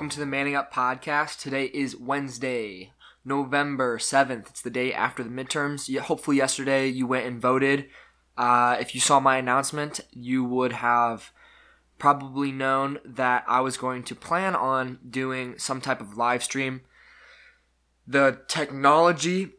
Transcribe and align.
Welcome 0.00 0.14
to 0.14 0.20
the 0.20 0.24
Manning 0.24 0.56
Up 0.56 0.72
podcast. 0.72 1.40
Today 1.40 1.66
is 1.66 1.94
Wednesday, 1.94 2.94
November 3.22 3.98
7th. 3.98 4.48
It's 4.48 4.62
the 4.62 4.70
day 4.70 4.94
after 4.94 5.22
the 5.22 5.28
midterms. 5.28 5.94
Hopefully, 5.98 6.38
yesterday 6.38 6.88
you 6.88 7.06
went 7.06 7.26
and 7.26 7.38
voted. 7.38 7.86
Uh, 8.34 8.78
if 8.80 8.94
you 8.94 9.00
saw 9.02 9.20
my 9.20 9.36
announcement, 9.36 10.00
you 10.10 10.42
would 10.42 10.72
have 10.72 11.32
probably 11.98 12.50
known 12.50 12.98
that 13.04 13.44
I 13.46 13.60
was 13.60 13.76
going 13.76 14.02
to 14.04 14.14
plan 14.14 14.56
on 14.56 15.00
doing 15.06 15.58
some 15.58 15.82
type 15.82 16.00
of 16.00 16.16
live 16.16 16.42
stream. 16.42 16.80
The 18.06 18.40
technology 18.48 19.50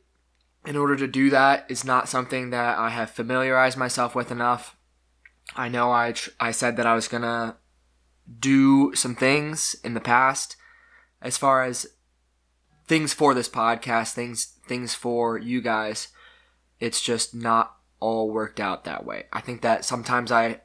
in 0.65 0.75
order 0.75 0.95
to 0.95 1.05
do 1.05 1.29
that 1.29 1.67
is 1.69 1.85
not 1.85 2.09
something 2.09 2.49
that 2.49 2.79
I 2.79 2.89
have 2.89 3.11
familiarized 3.11 3.77
myself 3.77 4.15
with 4.15 4.31
enough. 4.31 4.75
I 5.55 5.69
know 5.69 5.91
I 5.91 6.13
tr- 6.13 6.31
I 6.39 6.49
said 6.49 6.77
that 6.77 6.87
I 6.87 6.95
was 6.95 7.07
gonna 7.07 7.57
do 8.39 8.93
some 8.95 9.15
things 9.15 9.75
in 9.83 9.93
the 9.93 9.99
past 9.99 10.55
as 11.21 11.37
far 11.37 11.63
as 11.63 11.87
things 12.87 13.13
for 13.13 13.33
this 13.33 13.49
podcast, 13.49 14.13
things 14.13 14.57
things 14.67 14.93
for 14.93 15.37
you 15.37 15.61
guys. 15.61 16.09
It's 16.79 17.01
just 17.01 17.33
not 17.33 17.75
all 17.99 18.31
worked 18.31 18.59
out 18.59 18.83
that 18.83 19.05
way. 19.05 19.25
I 19.31 19.41
think 19.41 19.61
that 19.61 19.85
sometimes 19.85 20.31
I 20.31 20.61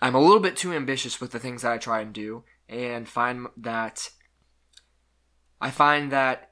I'm 0.00 0.14
a 0.14 0.20
little 0.20 0.40
bit 0.40 0.56
too 0.56 0.72
ambitious 0.72 1.20
with 1.20 1.30
the 1.30 1.38
things 1.38 1.62
that 1.62 1.72
I 1.72 1.78
try 1.78 2.00
and 2.00 2.12
do 2.12 2.44
and 2.68 3.08
find 3.08 3.46
that 3.56 4.10
I 5.60 5.70
find 5.70 6.10
that 6.12 6.50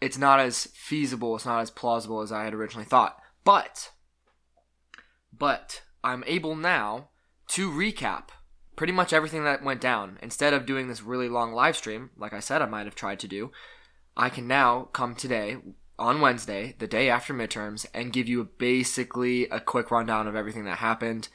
it's 0.00 0.18
not 0.18 0.38
as 0.38 0.68
feasible, 0.74 1.34
it's 1.34 1.46
not 1.46 1.60
as 1.60 1.70
plausible 1.70 2.20
as 2.20 2.30
I 2.30 2.44
had 2.44 2.54
originally 2.54 2.84
thought. 2.84 3.16
But 3.44 3.90
but 5.36 5.82
I'm 6.02 6.22
able 6.26 6.54
now 6.54 7.08
to 7.48 7.70
recap 7.70 8.28
pretty 8.76 8.92
much 8.92 9.12
everything 9.12 9.44
that 9.44 9.62
went 9.62 9.80
down. 9.80 10.18
Instead 10.22 10.52
of 10.52 10.66
doing 10.66 10.88
this 10.88 11.02
really 11.02 11.28
long 11.28 11.52
live 11.52 11.76
stream, 11.76 12.10
like 12.16 12.32
I 12.32 12.40
said 12.40 12.62
I 12.62 12.66
might 12.66 12.86
have 12.86 12.94
tried 12.94 13.20
to 13.20 13.28
do, 13.28 13.50
I 14.16 14.28
can 14.28 14.46
now 14.46 14.88
come 14.92 15.14
today 15.14 15.58
on 15.98 16.20
Wednesday, 16.20 16.74
the 16.78 16.86
day 16.86 17.08
after 17.08 17.32
midterms, 17.32 17.86
and 17.94 18.12
give 18.12 18.28
you 18.28 18.48
basically 18.58 19.48
a 19.48 19.60
quick 19.60 19.90
rundown 19.90 20.26
of 20.26 20.36
everything 20.36 20.64
that 20.64 20.78
happened 20.78 21.28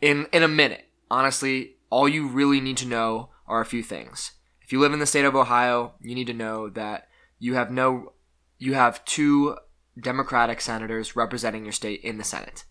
in 0.00 0.26
in 0.32 0.42
a 0.42 0.48
minute. 0.48 0.86
Honestly, 1.10 1.76
all 1.90 2.08
you 2.08 2.28
really 2.28 2.60
need 2.60 2.76
to 2.78 2.86
know 2.86 3.30
are 3.46 3.60
a 3.60 3.66
few 3.66 3.82
things. 3.82 4.32
If 4.62 4.72
you 4.72 4.80
live 4.80 4.92
in 4.92 4.98
the 4.98 5.06
state 5.06 5.24
of 5.24 5.36
Ohio, 5.36 5.94
you 6.00 6.14
need 6.14 6.26
to 6.26 6.32
know 6.32 6.68
that 6.70 7.08
you 7.38 7.54
have 7.54 7.70
no 7.70 8.14
you 8.58 8.74
have 8.74 9.04
two 9.04 9.56
Democratic 9.98 10.60
senators 10.60 11.16
representing 11.16 11.64
your 11.64 11.72
state 11.72 12.00
in 12.02 12.18
the 12.18 12.24
Senate. 12.24 12.64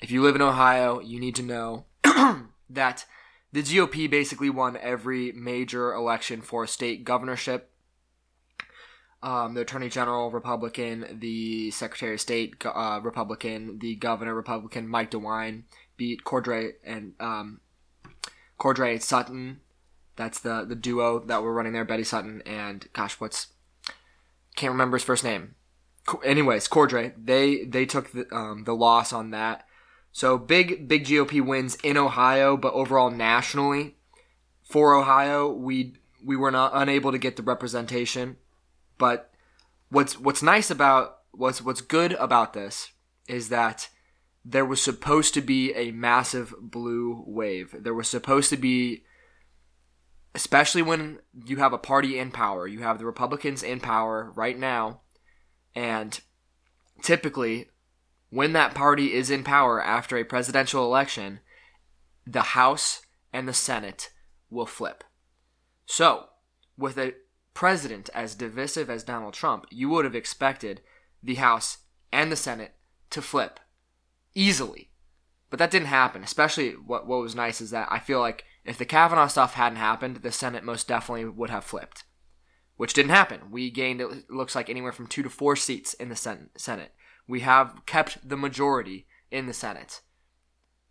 If 0.00 0.10
you 0.10 0.22
live 0.22 0.34
in 0.34 0.42
Ohio, 0.42 1.00
you 1.00 1.18
need 1.18 1.36
to 1.36 1.42
know 1.42 1.86
that 2.74 3.04
the 3.52 3.62
GOP 3.62 4.10
basically 4.10 4.50
won 4.50 4.76
every 4.80 5.32
major 5.32 5.92
election 5.92 6.40
for 6.40 6.66
state 6.66 7.04
governorship. 7.04 7.70
Um, 9.22 9.54
the 9.54 9.60
Attorney 9.60 9.88
General 9.88 10.32
Republican, 10.32 11.18
the 11.20 11.70
Secretary 11.70 12.14
of 12.14 12.20
State 12.20 12.56
uh, 12.64 12.98
Republican, 13.02 13.78
the 13.78 13.94
Governor 13.94 14.34
Republican 14.34 14.88
Mike 14.88 15.12
DeWine 15.12 15.62
beat 15.96 16.24
Cordray 16.24 16.72
and 16.84 17.12
um, 17.20 17.60
Cordray 18.58 19.00
Sutton. 19.00 19.60
That's 20.16 20.40
the 20.40 20.64
the 20.64 20.74
duo 20.74 21.20
that 21.20 21.42
were 21.42 21.52
running 21.52 21.72
there, 21.72 21.84
Betty 21.84 22.02
Sutton 22.02 22.42
and 22.44 22.88
gosh, 22.92 23.20
what's 23.20 23.48
can't 24.56 24.72
remember 24.72 24.96
his 24.96 25.04
first 25.04 25.24
name. 25.24 25.54
Anyways, 26.24 26.66
Cordray. 26.68 27.12
They 27.16 27.64
they 27.64 27.86
took 27.86 28.10
the 28.12 28.26
um, 28.34 28.64
the 28.64 28.74
loss 28.74 29.12
on 29.12 29.30
that. 29.30 29.66
So 30.12 30.36
big 30.38 30.86
big 30.86 31.04
GOP 31.06 31.44
wins 31.44 31.76
in 31.82 31.96
Ohio, 31.96 32.56
but 32.56 32.74
overall 32.74 33.10
nationally 33.10 33.96
for 34.62 34.94
Ohio, 34.94 35.50
we 35.50 35.96
we 36.24 36.36
were 36.36 36.50
not 36.50 36.72
unable 36.74 37.12
to 37.12 37.18
get 37.18 37.36
the 37.36 37.42
representation. 37.42 38.36
But 38.98 39.30
what's 39.88 40.18
what's 40.18 40.42
nice 40.42 40.70
about 40.70 41.18
what's 41.32 41.62
what's 41.62 41.80
good 41.80 42.12
about 42.14 42.52
this 42.52 42.92
is 43.26 43.48
that 43.48 43.88
there 44.44 44.64
was 44.64 44.82
supposed 44.82 45.34
to 45.34 45.40
be 45.40 45.72
a 45.74 45.92
massive 45.92 46.54
blue 46.60 47.22
wave. 47.26 47.74
There 47.78 47.94
was 47.94 48.08
supposed 48.08 48.50
to 48.50 48.56
be 48.56 49.04
especially 50.34 50.82
when 50.82 51.18
you 51.44 51.58
have 51.58 51.74
a 51.74 51.78
party 51.78 52.18
in 52.18 52.30
power. 52.30 52.66
You 52.66 52.80
have 52.80 52.98
the 52.98 53.04
Republicans 53.04 53.62
in 53.62 53.80
power 53.80 54.32
right 54.34 54.58
now 54.58 55.00
and 55.74 56.18
typically 57.02 57.68
when 58.32 58.54
that 58.54 58.74
party 58.74 59.12
is 59.12 59.30
in 59.30 59.44
power 59.44 59.84
after 59.84 60.16
a 60.16 60.24
presidential 60.24 60.86
election, 60.86 61.40
the 62.26 62.40
House 62.40 63.02
and 63.30 63.46
the 63.46 63.52
Senate 63.52 64.08
will 64.48 64.64
flip. 64.64 65.04
So, 65.84 66.28
with 66.78 66.96
a 66.96 67.12
president 67.52 68.08
as 68.14 68.34
divisive 68.34 68.88
as 68.88 69.04
Donald 69.04 69.34
Trump, 69.34 69.66
you 69.70 69.90
would 69.90 70.06
have 70.06 70.14
expected 70.14 70.80
the 71.22 71.34
House 71.34 71.78
and 72.10 72.32
the 72.32 72.36
Senate 72.36 72.72
to 73.10 73.20
flip 73.20 73.60
easily. 74.34 74.88
But 75.50 75.58
that 75.58 75.70
didn't 75.70 75.88
happen. 75.88 76.24
Especially 76.24 76.70
what 76.70 77.06
what 77.06 77.20
was 77.20 77.34
nice 77.34 77.60
is 77.60 77.70
that 77.72 77.88
I 77.90 77.98
feel 77.98 78.20
like 78.20 78.44
if 78.64 78.78
the 78.78 78.86
Kavanaugh 78.86 79.26
stuff 79.26 79.52
hadn't 79.52 79.76
happened, 79.76 80.16
the 80.22 80.32
Senate 80.32 80.64
most 80.64 80.88
definitely 80.88 81.26
would 81.26 81.50
have 81.50 81.64
flipped, 81.64 82.04
which 82.78 82.94
didn't 82.94 83.10
happen. 83.10 83.50
We 83.50 83.70
gained 83.70 84.00
it 84.00 84.30
looks 84.30 84.54
like 84.54 84.70
anywhere 84.70 84.92
from 84.92 85.06
two 85.06 85.22
to 85.22 85.28
four 85.28 85.54
seats 85.54 85.92
in 85.92 86.08
the 86.08 86.48
Senate 86.56 86.92
we 87.32 87.40
have 87.40 87.86
kept 87.86 88.28
the 88.28 88.36
majority 88.36 89.06
in 89.30 89.46
the 89.46 89.54
Senate. 89.54 90.02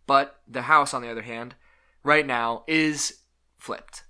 But 0.08 0.40
the 0.48 0.62
House, 0.62 0.92
on 0.92 1.00
the 1.00 1.08
other 1.08 1.22
hand, 1.22 1.54
right 2.02 2.26
now 2.26 2.64
is 2.66 3.20
flipped. 3.58 4.02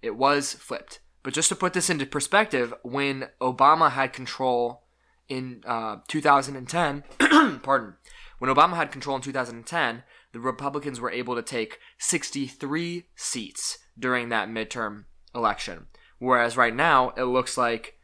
It 0.00 0.16
was 0.16 0.54
flipped. 0.54 1.00
But 1.22 1.34
just 1.34 1.50
to 1.50 1.54
put 1.54 1.74
this 1.74 1.90
into 1.90 2.06
perspective, 2.06 2.72
when 2.82 3.28
Obama 3.42 3.90
had 3.90 4.14
control 4.14 4.84
in 5.28 5.60
uh, 5.66 5.96
2010, 6.08 7.04
pardon, 7.62 7.96
when 8.38 8.50
Obama 8.50 8.76
had 8.76 8.90
control 8.90 9.16
in 9.16 9.20
2010, 9.20 10.02
the 10.32 10.40
Republicans 10.40 10.98
were 10.98 11.10
able 11.10 11.34
to 11.34 11.42
take 11.42 11.78
63 11.98 13.04
seats 13.14 13.76
during 13.98 14.30
that 14.30 14.48
midterm 14.48 15.04
election. 15.34 15.88
Whereas 16.20 16.56
right 16.56 16.74
now, 16.74 17.10
it 17.18 17.24
looks 17.24 17.58
like 17.58 17.98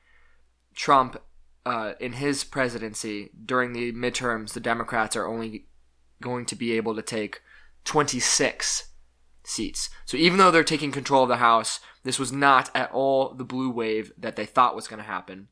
Trump 0.74 1.16
uh, 1.64 1.92
in 2.00 2.14
his 2.14 2.44
presidency 2.44 3.30
during 3.44 3.72
the 3.72 3.92
midterms, 3.92 4.52
the 4.52 4.60
Democrats 4.60 5.16
are 5.16 5.26
only 5.26 5.66
going 6.20 6.44
to 6.46 6.56
be 6.56 6.72
able 6.72 6.94
to 6.94 7.02
take 7.02 7.40
26 7.84 8.88
seats. 9.44 9.90
So 10.04 10.16
even 10.16 10.38
though 10.38 10.50
they're 10.50 10.64
taking 10.64 10.92
control 10.92 11.24
of 11.24 11.28
the 11.28 11.36
House, 11.36 11.80
this 12.04 12.18
was 12.18 12.32
not 12.32 12.70
at 12.74 12.90
all 12.92 13.34
the 13.34 13.44
blue 13.44 13.70
wave 13.70 14.12
that 14.18 14.36
they 14.36 14.46
thought 14.46 14.76
was 14.76 14.88
going 14.88 14.98
to 14.98 15.06
happen. 15.06 15.48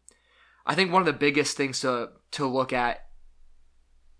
I 0.67 0.75
think 0.75 0.93
one 0.93 1.03
of 1.03 1.07
the 1.07 1.13
biggest 1.13 1.57
things 1.57 1.81
to 1.81 2.11
to 2.33 2.47
look 2.47 2.73
at 2.73 3.07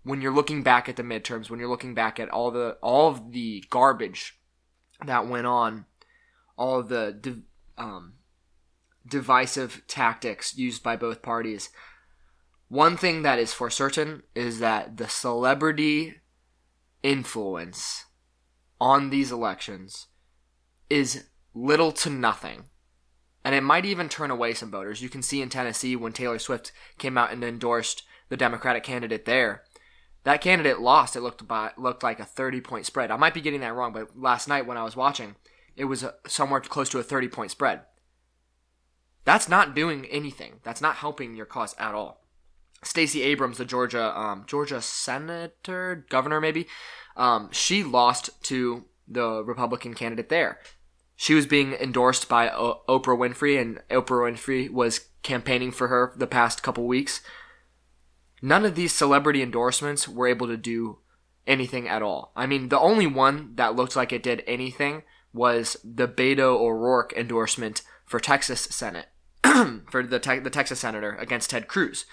when 0.03 0.21
you're 0.21 0.33
looking 0.33 0.63
back 0.63 0.89
at 0.89 0.95
the 0.95 1.03
midterms, 1.03 1.49
when 1.49 1.59
you're 1.59 1.69
looking 1.69 1.93
back 1.93 2.19
at 2.19 2.29
all 2.29 2.51
the 2.51 2.77
all 2.81 3.09
of 3.09 3.31
the 3.31 3.63
garbage 3.69 4.39
that 5.05 5.27
went 5.27 5.47
on, 5.47 5.85
all 6.57 6.79
of 6.79 6.89
the 6.89 7.41
um, 7.77 8.13
divisive 9.07 9.81
tactics 9.87 10.57
used 10.57 10.83
by 10.83 10.95
both 10.95 11.21
parties. 11.21 11.69
One 12.67 12.95
thing 12.95 13.23
that 13.23 13.39
is 13.39 13.53
for 13.53 13.69
certain 13.69 14.23
is 14.35 14.59
that 14.59 14.97
the 14.97 15.09
celebrity 15.09 16.15
influence 17.03 18.05
on 18.79 19.09
these 19.09 19.31
elections 19.31 20.07
is 20.89 21.25
little 21.53 21.91
to 21.91 22.09
nothing. 22.09 22.65
And 23.43 23.55
it 23.55 23.61
might 23.61 23.85
even 23.85 24.07
turn 24.07 24.31
away 24.31 24.53
some 24.53 24.71
voters. 24.71 25.01
You 25.01 25.09
can 25.09 25.21
see 25.21 25.41
in 25.41 25.49
Tennessee 25.49 25.95
when 25.95 26.13
Taylor 26.13 26.39
Swift 26.39 26.71
came 26.97 27.17
out 27.17 27.31
and 27.31 27.43
endorsed 27.43 28.03
the 28.29 28.37
Democratic 28.37 28.83
candidate 28.83 29.25
there. 29.25 29.63
That 30.23 30.41
candidate 30.41 30.79
lost. 30.79 31.15
It 31.15 31.21
looked 31.21 31.47
by, 31.47 31.71
looked 31.77 32.03
like 32.03 32.19
a 32.19 32.25
30 32.25 32.61
point 32.61 32.85
spread. 32.85 33.09
I 33.09 33.17
might 33.17 33.33
be 33.33 33.41
getting 33.41 33.61
that 33.61 33.73
wrong, 33.73 33.93
but 33.93 34.17
last 34.17 34.47
night 34.47 34.67
when 34.67 34.77
I 34.77 34.83
was 34.83 34.95
watching, 34.95 35.35
it 35.75 35.85
was 35.85 36.05
somewhere 36.27 36.59
close 36.61 36.89
to 36.89 36.99
a 36.99 37.03
30 37.03 37.27
point 37.29 37.51
spread. 37.51 37.81
That's 39.23 39.47
not 39.47 39.75
doing 39.75 40.05
anything. 40.05 40.59
That's 40.63 40.81
not 40.81 40.97
helping 40.97 41.35
your 41.35 41.45
cause 41.45 41.75
at 41.77 41.93
all. 41.93 42.21
Stacey 42.83 43.21
Abrams, 43.21 43.57
the 43.57 43.65
Georgia 43.65 44.17
um, 44.17 44.43
Georgia 44.47 44.81
senator, 44.81 46.05
governor 46.09 46.41
maybe, 46.41 46.67
um, 47.15 47.49
she 47.51 47.83
lost 47.83 48.31
to 48.43 48.85
the 49.07 49.43
Republican 49.43 49.93
candidate 49.93 50.29
there. 50.29 50.59
She 51.15 51.35
was 51.35 51.45
being 51.45 51.73
endorsed 51.73 52.27
by 52.27 52.49
o- 52.49 52.81
Oprah 52.89 53.17
Winfrey, 53.17 53.61
and 53.61 53.81
Oprah 53.91 54.31
Winfrey 54.31 54.71
was 54.71 55.09
campaigning 55.21 55.71
for 55.71 55.89
her 55.89 56.13
the 56.15 56.25
past 56.25 56.63
couple 56.63 56.87
weeks. 56.87 57.21
None 58.41 58.65
of 58.65 58.73
these 58.73 58.91
celebrity 58.93 59.43
endorsements 59.43 60.07
were 60.07 60.27
able 60.27 60.47
to 60.47 60.57
do 60.57 60.97
anything 61.45 61.87
at 61.87 62.01
all. 62.01 62.31
I 62.35 62.47
mean, 62.47 62.69
the 62.69 62.79
only 62.79 63.05
one 63.05 63.51
that 63.55 63.75
looked 63.75 63.95
like 63.95 64.11
it 64.11 64.23
did 64.23 64.43
anything 64.47 65.03
was 65.31 65.77
the 65.83 66.07
Beto 66.07 66.59
O'Rourke 66.59 67.13
endorsement 67.15 67.83
for 68.05 68.19
Texas 68.19 68.61
Senate 68.61 69.07
for 69.89 70.03
the 70.03 70.19
te- 70.19 70.39
the 70.39 70.49
Texas 70.49 70.79
senator 70.79 71.15
against 71.15 71.49
Ted 71.49 71.67
Cruz. 71.67 72.05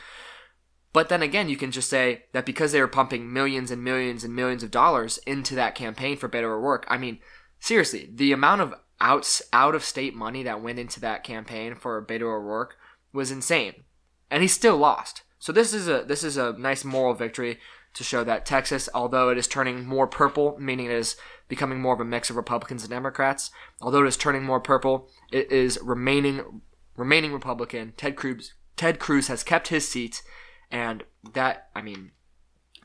But 0.93 1.09
then 1.09 1.23
again, 1.23 1.49
you 1.49 1.57
can 1.57 1.71
just 1.71 1.91
say 1.91 2.25
that 2.33 2.47
because 2.47 2.73
they 2.73 2.81
were 2.81 2.89
pumping 2.89 3.33
millions 3.33 3.71
and 3.71 3.85
millions 3.85 4.25
and 4.25 4.35
millions 4.35 4.63
of 4.63 4.71
dollars 4.71 5.19
into 5.27 5.55
that 5.55 5.75
campaign 5.75 6.17
for 6.17 6.29
Beto 6.29 6.45
O'Rourke. 6.45 6.87
I 6.89 6.97
mean, 6.97 7.19
seriously, 7.61 8.11
the 8.13 8.33
amount 8.33 8.63
of 8.63 8.75
out 9.01 9.41
out 9.53 9.75
of 9.75 9.85
state 9.85 10.15
money 10.15 10.43
that 10.43 10.63
went 10.63 10.79
into 10.79 11.01
that 11.01 11.25
campaign 11.25 11.75
for 11.75 12.05
Beto 12.05 12.23
O'Rourke 12.23 12.77
was 13.13 13.31
insane, 13.31 13.85
and 14.31 14.43
he 14.43 14.49
still 14.49 14.77
lost. 14.77 15.23
So 15.39 15.53
this 15.53 15.73
is 15.73 15.89
a 15.89 16.05
this 16.07 16.25
is 16.25 16.37
a 16.37 16.55
nice 16.59 16.85
moral 16.85 17.15
victory 17.15 17.59
to 17.95 18.05
show 18.05 18.25
that 18.25 18.47
Texas, 18.47 18.89
although 18.95 19.31
it 19.31 19.39
is 19.39 19.47
turning 19.47 19.87
more 19.87 20.07
purple, 20.07 20.57
meaning 20.59 20.87
it 20.87 20.93
is 20.93 21.17
becoming 21.49 21.81
more 21.81 21.95
of 21.95 22.01
a 22.01 22.05
mix 22.05 22.29
of 22.31 22.37
Republicans 22.37 22.83
and 22.83 22.91
Democrats, 22.91 23.51
although 23.81 24.05
it 24.05 24.09
is 24.09 24.17
turning 24.17 24.45
more 24.45 24.61
purple, 24.61 25.09
it 25.33 25.51
is 25.51 25.79
remaining 25.83 26.61
remaining 26.99 27.33
Republican. 27.33 27.95
Ted 27.97 28.17
Cruz 28.17 28.53
Ted 28.77 28.99
Cruz 28.99 29.29
has 29.29 29.43
kept 29.43 29.69
his 29.69 29.89
seat, 29.89 30.23
and 30.71 31.05
that 31.33 31.71
I 31.75 31.81
mean 31.81 32.13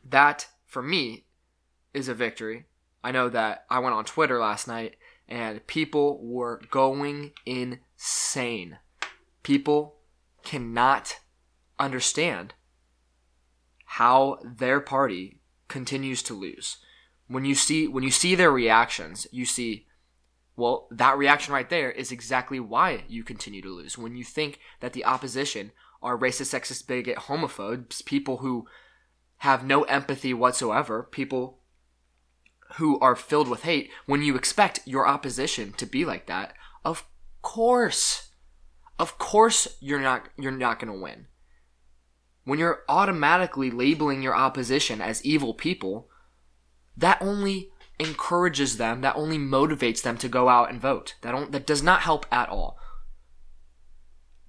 that 0.09 0.47
for 0.65 0.81
me 0.81 1.25
is 1.93 2.07
a 2.07 2.13
victory. 2.13 2.65
I 3.03 3.11
know 3.11 3.27
that 3.29 3.65
I 3.69 3.79
went 3.79 3.95
on 3.95 4.05
Twitter 4.05 4.39
last 4.39 4.67
night 4.67 4.95
and 5.27 5.65
people 5.67 6.19
were 6.21 6.61
going 6.69 7.31
insane. 7.45 8.77
People 9.43 9.95
cannot 10.43 11.17
understand 11.79 12.53
how 13.85 14.39
their 14.43 14.79
party 14.79 15.41
continues 15.67 16.23
to 16.23 16.33
lose. 16.33 16.77
When 17.27 17.45
you 17.45 17.55
see 17.55 17.87
when 17.87 18.03
you 18.03 18.11
see 18.11 18.35
their 18.35 18.51
reactions, 18.51 19.27
you 19.31 19.45
see 19.45 19.87
well, 20.55 20.87
that 20.91 21.17
reaction 21.17 21.53
right 21.53 21.69
there 21.69 21.91
is 21.91 22.11
exactly 22.11 22.59
why 22.59 23.05
you 23.07 23.23
continue 23.23 23.61
to 23.61 23.73
lose. 23.73 23.97
When 23.97 24.15
you 24.15 24.23
think 24.23 24.59
that 24.81 24.93
the 24.93 25.05
opposition 25.05 25.71
are 26.01 26.17
racist, 26.17 26.53
sexist, 26.53 26.85
bigot, 26.85 27.17
homophobes, 27.17 28.05
people 28.05 28.37
who 28.37 28.67
have 29.37 29.65
no 29.65 29.83
empathy 29.83 30.33
whatsoever, 30.33 31.03
people 31.03 31.59
who 32.75 32.99
are 32.99 33.15
filled 33.15 33.47
with 33.47 33.63
hate, 33.63 33.89
when 34.05 34.21
you 34.21 34.35
expect 34.35 34.81
your 34.85 35.07
opposition 35.07 35.73
to 35.73 35.85
be 35.85 36.05
like 36.05 36.27
that, 36.27 36.53
of 36.85 37.05
course, 37.41 38.29
of 38.99 39.17
course 39.17 39.67
you're 39.79 39.99
not 39.99 40.29
you're 40.37 40.51
not 40.51 40.79
going 40.79 40.93
to 40.93 40.99
win. 40.99 41.27
When 42.45 42.59
you're 42.59 42.83
automatically 42.87 43.71
labeling 43.71 44.21
your 44.21 44.35
opposition 44.35 45.01
as 45.01 45.23
evil 45.25 45.53
people, 45.53 46.09
that 46.95 47.21
only 47.21 47.71
encourages 48.03 48.77
them, 48.77 49.01
that 49.01 49.15
only 49.15 49.37
motivates 49.37 50.01
them 50.01 50.17
to 50.17 50.27
go 50.27 50.49
out 50.49 50.69
and 50.69 50.81
vote. 50.81 51.15
That 51.21 51.51
that 51.51 51.65
does 51.65 51.81
not 51.81 52.01
help 52.01 52.25
at 52.31 52.49
all. 52.49 52.77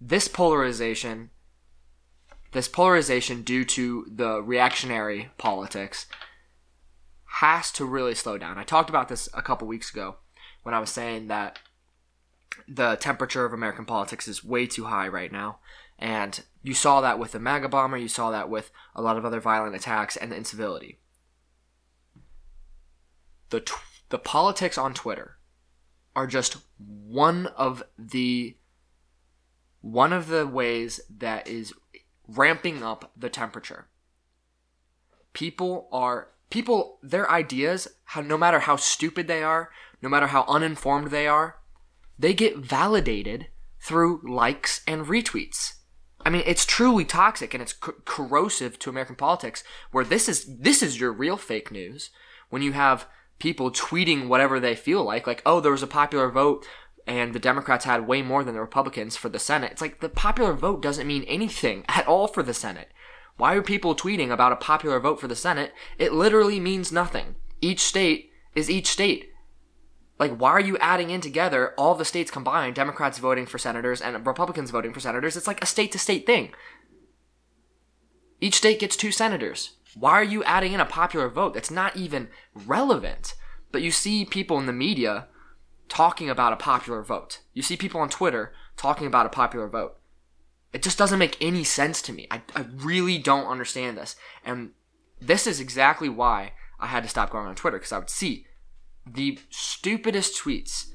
This 0.01 0.29
polarization 0.29 1.31
this 2.55 2.69
polarization 2.69 3.43
due 3.43 3.65
to 3.65 4.06
the 4.09 4.41
reactionary 4.41 5.31
politics 5.39 6.06
has 7.41 7.73
to 7.73 7.85
really 7.85 8.15
slow 8.15 8.39
down. 8.39 8.59
I 8.59 8.62
talked 8.62 8.89
about 8.89 9.09
this 9.09 9.29
a 9.35 9.43
couple 9.43 9.67
weeks 9.67 9.91
ago 9.91 10.19
when 10.62 10.73
I 10.73 10.79
was 10.79 10.91
saying 10.91 11.27
that 11.27 11.59
the 12.69 12.95
temperature 12.95 13.45
of 13.45 13.53
American 13.53 13.85
politics 13.85 14.29
is 14.29 14.45
way 14.45 14.67
too 14.67 14.85
high 14.85 15.09
right 15.09 15.33
now. 15.33 15.59
And 15.99 16.45
you 16.62 16.75
saw 16.75 17.01
that 17.01 17.19
with 17.19 17.33
the 17.33 17.41
MAGA 17.41 17.69
bomber, 17.69 17.97
you 17.97 18.06
saw 18.06 18.31
that 18.31 18.49
with 18.49 18.71
a 18.95 19.03
lot 19.03 19.17
of 19.17 19.25
other 19.25 19.41
violent 19.41 19.75
attacks 19.75 20.17
and 20.17 20.33
incivility. 20.33 21.01
The, 23.50 23.61
t- 23.61 23.75
the 24.08 24.19
politics 24.19 24.79
on 24.79 24.94
Twitter 24.94 25.38
are 26.17 26.26
just 26.26 26.56
one 26.79 27.46
of 27.46 27.82
the 27.99 28.56
one 29.81 30.14
of 30.14 30.29
the 30.29 30.46
ways 30.46 31.00
that 31.14 31.46
is 31.46 31.75
ramping 32.26 32.82
up 32.82 33.12
the 33.17 33.29
temperature. 33.29 33.88
People 35.35 35.88
are 35.93 36.29
people 36.49 36.99
their 37.02 37.31
ideas, 37.31 37.88
how, 38.05 38.23
no 38.23 38.38
matter 38.38 38.61
how 38.61 38.76
stupid 38.76 39.26
they 39.26 39.43
are, 39.43 39.70
no 40.00 40.08
matter 40.08 40.29
how 40.29 40.44
uninformed 40.49 41.11
they 41.11 41.26
are, 41.26 41.56
they 42.19 42.32
get 42.32 42.56
validated 42.56 43.49
through 43.81 44.23
likes 44.26 44.81
and 44.87 45.06
retweets. 45.06 45.75
I 46.25 46.31
mean, 46.31 46.43
it's 46.46 46.64
truly 46.64 47.05
toxic 47.05 47.52
and 47.52 47.62
it's 47.62 47.75
corrosive 47.75 48.79
to 48.79 48.91
American 48.91 49.17
politics. 49.17 49.62
Where 49.91 50.05
this 50.05 50.29
is 50.29 50.46
this 50.58 50.82
is 50.82 50.99
your 50.99 51.12
real 51.12 51.37
fake 51.37 51.70
news 51.70 52.11
when 52.49 52.62
you 52.62 52.73
have 52.73 53.06
people 53.38 53.70
tweeting 53.70 54.28
whatever 54.28 54.60
they 54.60 54.75
feel 54.75 55.04
like, 55.04 55.26
like, 55.26 55.42
oh, 55.44 55.60
there 55.60 55.72
was 55.72 55.82
a 55.82 55.88
popular 55.88 56.31
vote 56.31 56.66
and 57.06 57.34
the 57.34 57.38
Democrats 57.38 57.84
had 57.84 58.06
way 58.06 58.22
more 58.22 58.44
than 58.44 58.54
the 58.54 58.60
Republicans 58.60 59.16
for 59.16 59.28
the 59.28 59.38
Senate. 59.38 59.72
It's 59.72 59.81
like 59.81 60.00
the 60.00 60.08
popular 60.08 60.52
vote 60.54 60.81
doesn't 60.81 61.06
mean 61.06 61.25
anything 61.25 61.84
at 61.88 62.06
all 62.06 62.26
for 62.26 62.42
the 62.42 62.54
Senate. 62.54 62.88
Why 63.36 63.54
are 63.54 63.62
people 63.62 63.96
tweeting 63.96 64.31
about 64.31 64.52
a 64.52 64.56
popular 64.56 65.00
vote 65.00 65.20
for 65.20 65.28
the 65.28 65.36
Senate? 65.36 65.72
It 65.98 66.12
literally 66.12 66.60
means 66.60 66.92
nothing. 66.92 67.34
Each 67.60 67.81
state 67.81 68.31
is 68.54 68.70
each 68.70 68.86
state. 68.86 69.31
Like, 70.19 70.36
why 70.36 70.50
are 70.50 70.60
you 70.60 70.78
adding 70.78 71.10
in 71.10 71.20
together 71.20 71.75
all 71.76 71.96
the 71.96 72.04
states 72.04 72.31
combined, 72.31 72.76
Democrats 72.76 73.19
voting 73.19 73.46
for 73.46 73.58
senators 73.58 74.00
and 74.00 74.25
Republicans 74.25 74.70
voting 74.70 74.92
for 74.92 75.00
senators? 75.00 75.36
It's 75.36 75.48
like 75.48 75.62
a 75.62 75.66
state 75.66 75.90
to 75.92 75.98
state 75.98 76.25
thing. 76.25 76.52
Each 78.40 78.54
state 78.54 78.78
gets 78.78 78.96
two 78.96 79.10
senators. 79.10 79.75
Why 79.99 80.12
are 80.12 80.25
you 80.25 80.43
adding 80.44 80.73
in 80.73 80.81
a 80.81 80.87
popular 80.87 81.29
vote 81.29 81.55
that's 81.55 81.70
not 81.70 81.96
even 81.96 82.29
relevant? 82.55 83.35
But 83.73 83.82
you 83.82 83.91
see 83.91 84.25
people 84.25 84.58
in 84.58 84.67
the 84.67 84.73
media 84.73 85.29
talking 85.88 86.31
about 86.31 86.52
a 86.52 86.56
popular 86.56 87.02
vote. 87.02 87.41
You 87.52 87.62
see 87.62 87.76
people 87.76 88.00
on 88.00 88.08
Twitter 88.08 88.52
talking 88.76 89.06
about 89.06 89.26
a 89.26 89.31
popular 89.31 89.69
vote. 89.69 89.96
It 90.73 90.82
just 90.82 90.99
doesn't 90.99 91.19
make 91.19 91.37
any 91.41 91.62
sense 91.62 92.02
to 92.02 92.12
me. 92.12 92.26
I, 92.31 92.43
I 92.56 92.67
really 92.76 93.19
don't 93.19 93.46
understand 93.46 93.96
this. 93.96 94.17
And 94.44 94.70
this 95.20 95.46
is 95.46 95.61
exactly 95.61 96.08
why 96.08 96.52
I 96.81 96.88
had 96.88 97.05
to 97.05 97.08
stop 97.08 97.31
going 97.31 97.46
on 97.46 97.55
Twitter 97.55 97.79
because 97.79 97.93
I 97.93 97.99
would 97.99 98.11
see 98.11 98.46
the 99.06 99.38
stupidest 99.50 100.43
tweets. 100.43 100.87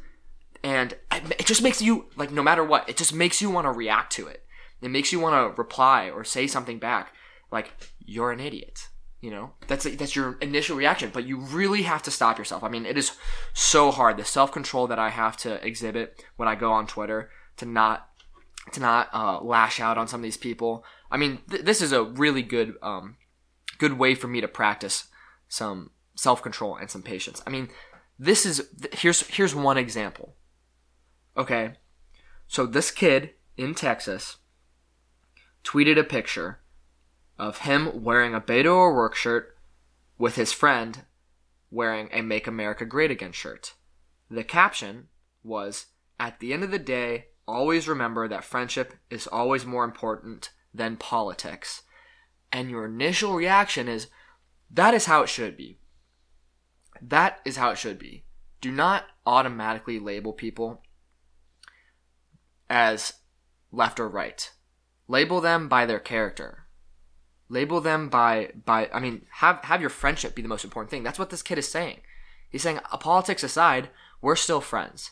And 0.61 0.95
it 1.11 1.45
just 1.45 1.63
makes 1.63 1.81
you, 1.81 2.07
like, 2.17 2.31
no 2.31 2.43
matter 2.43 2.63
what, 2.63 2.89
it 2.89 2.97
just 2.97 3.13
makes 3.13 3.41
you 3.41 3.49
want 3.49 3.65
to 3.65 3.71
react 3.71 4.11
to 4.13 4.27
it. 4.27 4.43
It 4.81 4.89
makes 4.89 5.13
you 5.13 5.19
want 5.19 5.55
to 5.55 5.61
reply 5.61 6.09
or 6.09 6.25
say 6.25 6.47
something 6.47 6.79
back. 6.79 7.13
Like, 7.51 7.71
you're 8.09 8.31
an 8.31 8.39
idiot. 8.39 8.87
You 9.21 9.31
know, 9.31 9.51
that's 9.67 9.83
that's 9.83 10.15
your 10.15 10.37
initial 10.39 10.77
reaction, 10.77 11.11
but 11.13 11.25
you 11.25 11.41
really 11.41 11.81
have 11.81 12.01
to 12.03 12.11
stop 12.11 12.37
yourself. 12.37 12.63
I 12.63 12.69
mean, 12.69 12.85
it 12.85 12.97
is 12.97 13.11
so 13.53 13.91
hard 13.91 14.15
the 14.15 14.23
self 14.23 14.51
control 14.51 14.87
that 14.87 14.99
I 14.99 15.09
have 15.09 15.35
to 15.37 15.65
exhibit 15.65 16.23
when 16.37 16.47
I 16.47 16.55
go 16.55 16.71
on 16.71 16.87
Twitter 16.87 17.29
to 17.57 17.65
not 17.65 18.07
to 18.71 18.79
not 18.79 19.09
uh, 19.13 19.41
lash 19.41 19.81
out 19.81 19.97
on 19.97 20.07
some 20.07 20.21
of 20.21 20.23
these 20.23 20.37
people. 20.37 20.85
I 21.11 21.17
mean, 21.17 21.39
th- 21.49 21.63
this 21.63 21.81
is 21.81 21.91
a 21.91 22.03
really 22.03 22.41
good 22.41 22.75
um, 22.81 23.17
good 23.77 23.99
way 23.99 24.15
for 24.15 24.29
me 24.29 24.39
to 24.39 24.47
practice 24.47 25.09
some 25.49 25.91
self 26.15 26.41
control 26.41 26.77
and 26.77 26.89
some 26.89 27.01
patience. 27.01 27.41
I 27.45 27.49
mean, 27.49 27.67
this 28.17 28.45
is 28.45 28.69
th- 28.81 29.01
here's 29.01 29.27
here's 29.27 29.53
one 29.53 29.77
example. 29.77 30.35
Okay, 31.35 31.73
so 32.47 32.65
this 32.65 32.89
kid 32.89 33.31
in 33.57 33.75
Texas 33.75 34.37
tweeted 35.65 35.99
a 35.99 36.03
picture 36.05 36.58
of 37.39 37.59
him 37.59 38.03
wearing 38.03 38.35
a 38.35 38.41
Beto 38.41 38.67
O'Rourke 38.67 39.15
shirt 39.15 39.57
with 40.17 40.35
his 40.35 40.51
friend 40.51 41.05
wearing 41.71 42.09
a 42.11 42.21
Make 42.21 42.45
America 42.45 42.85
Great 42.85 43.09
Again 43.09 43.31
shirt. 43.31 43.75
The 44.29 44.43
caption 44.43 45.07
was, 45.43 45.87
At 46.19 46.39
the 46.39 46.53
end 46.53 46.63
of 46.63 46.71
the 46.71 46.79
day, 46.79 47.27
always 47.47 47.87
remember 47.87 48.27
that 48.27 48.43
friendship 48.43 48.93
is 49.09 49.25
always 49.27 49.65
more 49.65 49.85
important 49.85 50.51
than 50.73 50.97
politics. 50.97 51.83
And 52.51 52.69
your 52.69 52.85
initial 52.85 53.33
reaction 53.33 53.87
is, 53.87 54.07
that 54.69 54.93
is 54.93 55.05
how 55.05 55.23
it 55.23 55.29
should 55.29 55.55
be. 55.55 55.79
That 57.01 57.39
is 57.45 57.57
how 57.57 57.71
it 57.71 57.77
should 57.77 57.97
be. 57.97 58.25
Do 58.61 58.71
not 58.71 59.05
automatically 59.25 59.99
label 59.99 60.33
people 60.33 60.81
as 62.69 63.13
left 63.71 63.99
or 63.99 64.09
right. 64.09 64.51
Label 65.07 65.39
them 65.41 65.69
by 65.69 65.85
their 65.85 65.99
character. 65.99 66.65
Label 67.49 67.81
them 67.81 68.09
by 68.09 68.51
by 68.65 68.89
I 68.93 68.99
mean 68.99 69.25
have 69.31 69.59
have 69.63 69.81
your 69.81 69.89
friendship 69.89 70.35
be 70.35 70.41
the 70.41 70.47
most 70.47 70.63
important 70.63 70.91
thing. 70.91 71.03
That's 71.03 71.19
what 71.19 71.31
this 71.31 71.41
kid 71.41 71.57
is 71.57 71.67
saying. 71.67 72.01
He's 72.49 72.61
saying 72.61 72.79
politics 72.99 73.43
aside, 73.43 73.89
we're 74.21 74.35
still 74.35 74.61
friends. 74.61 75.11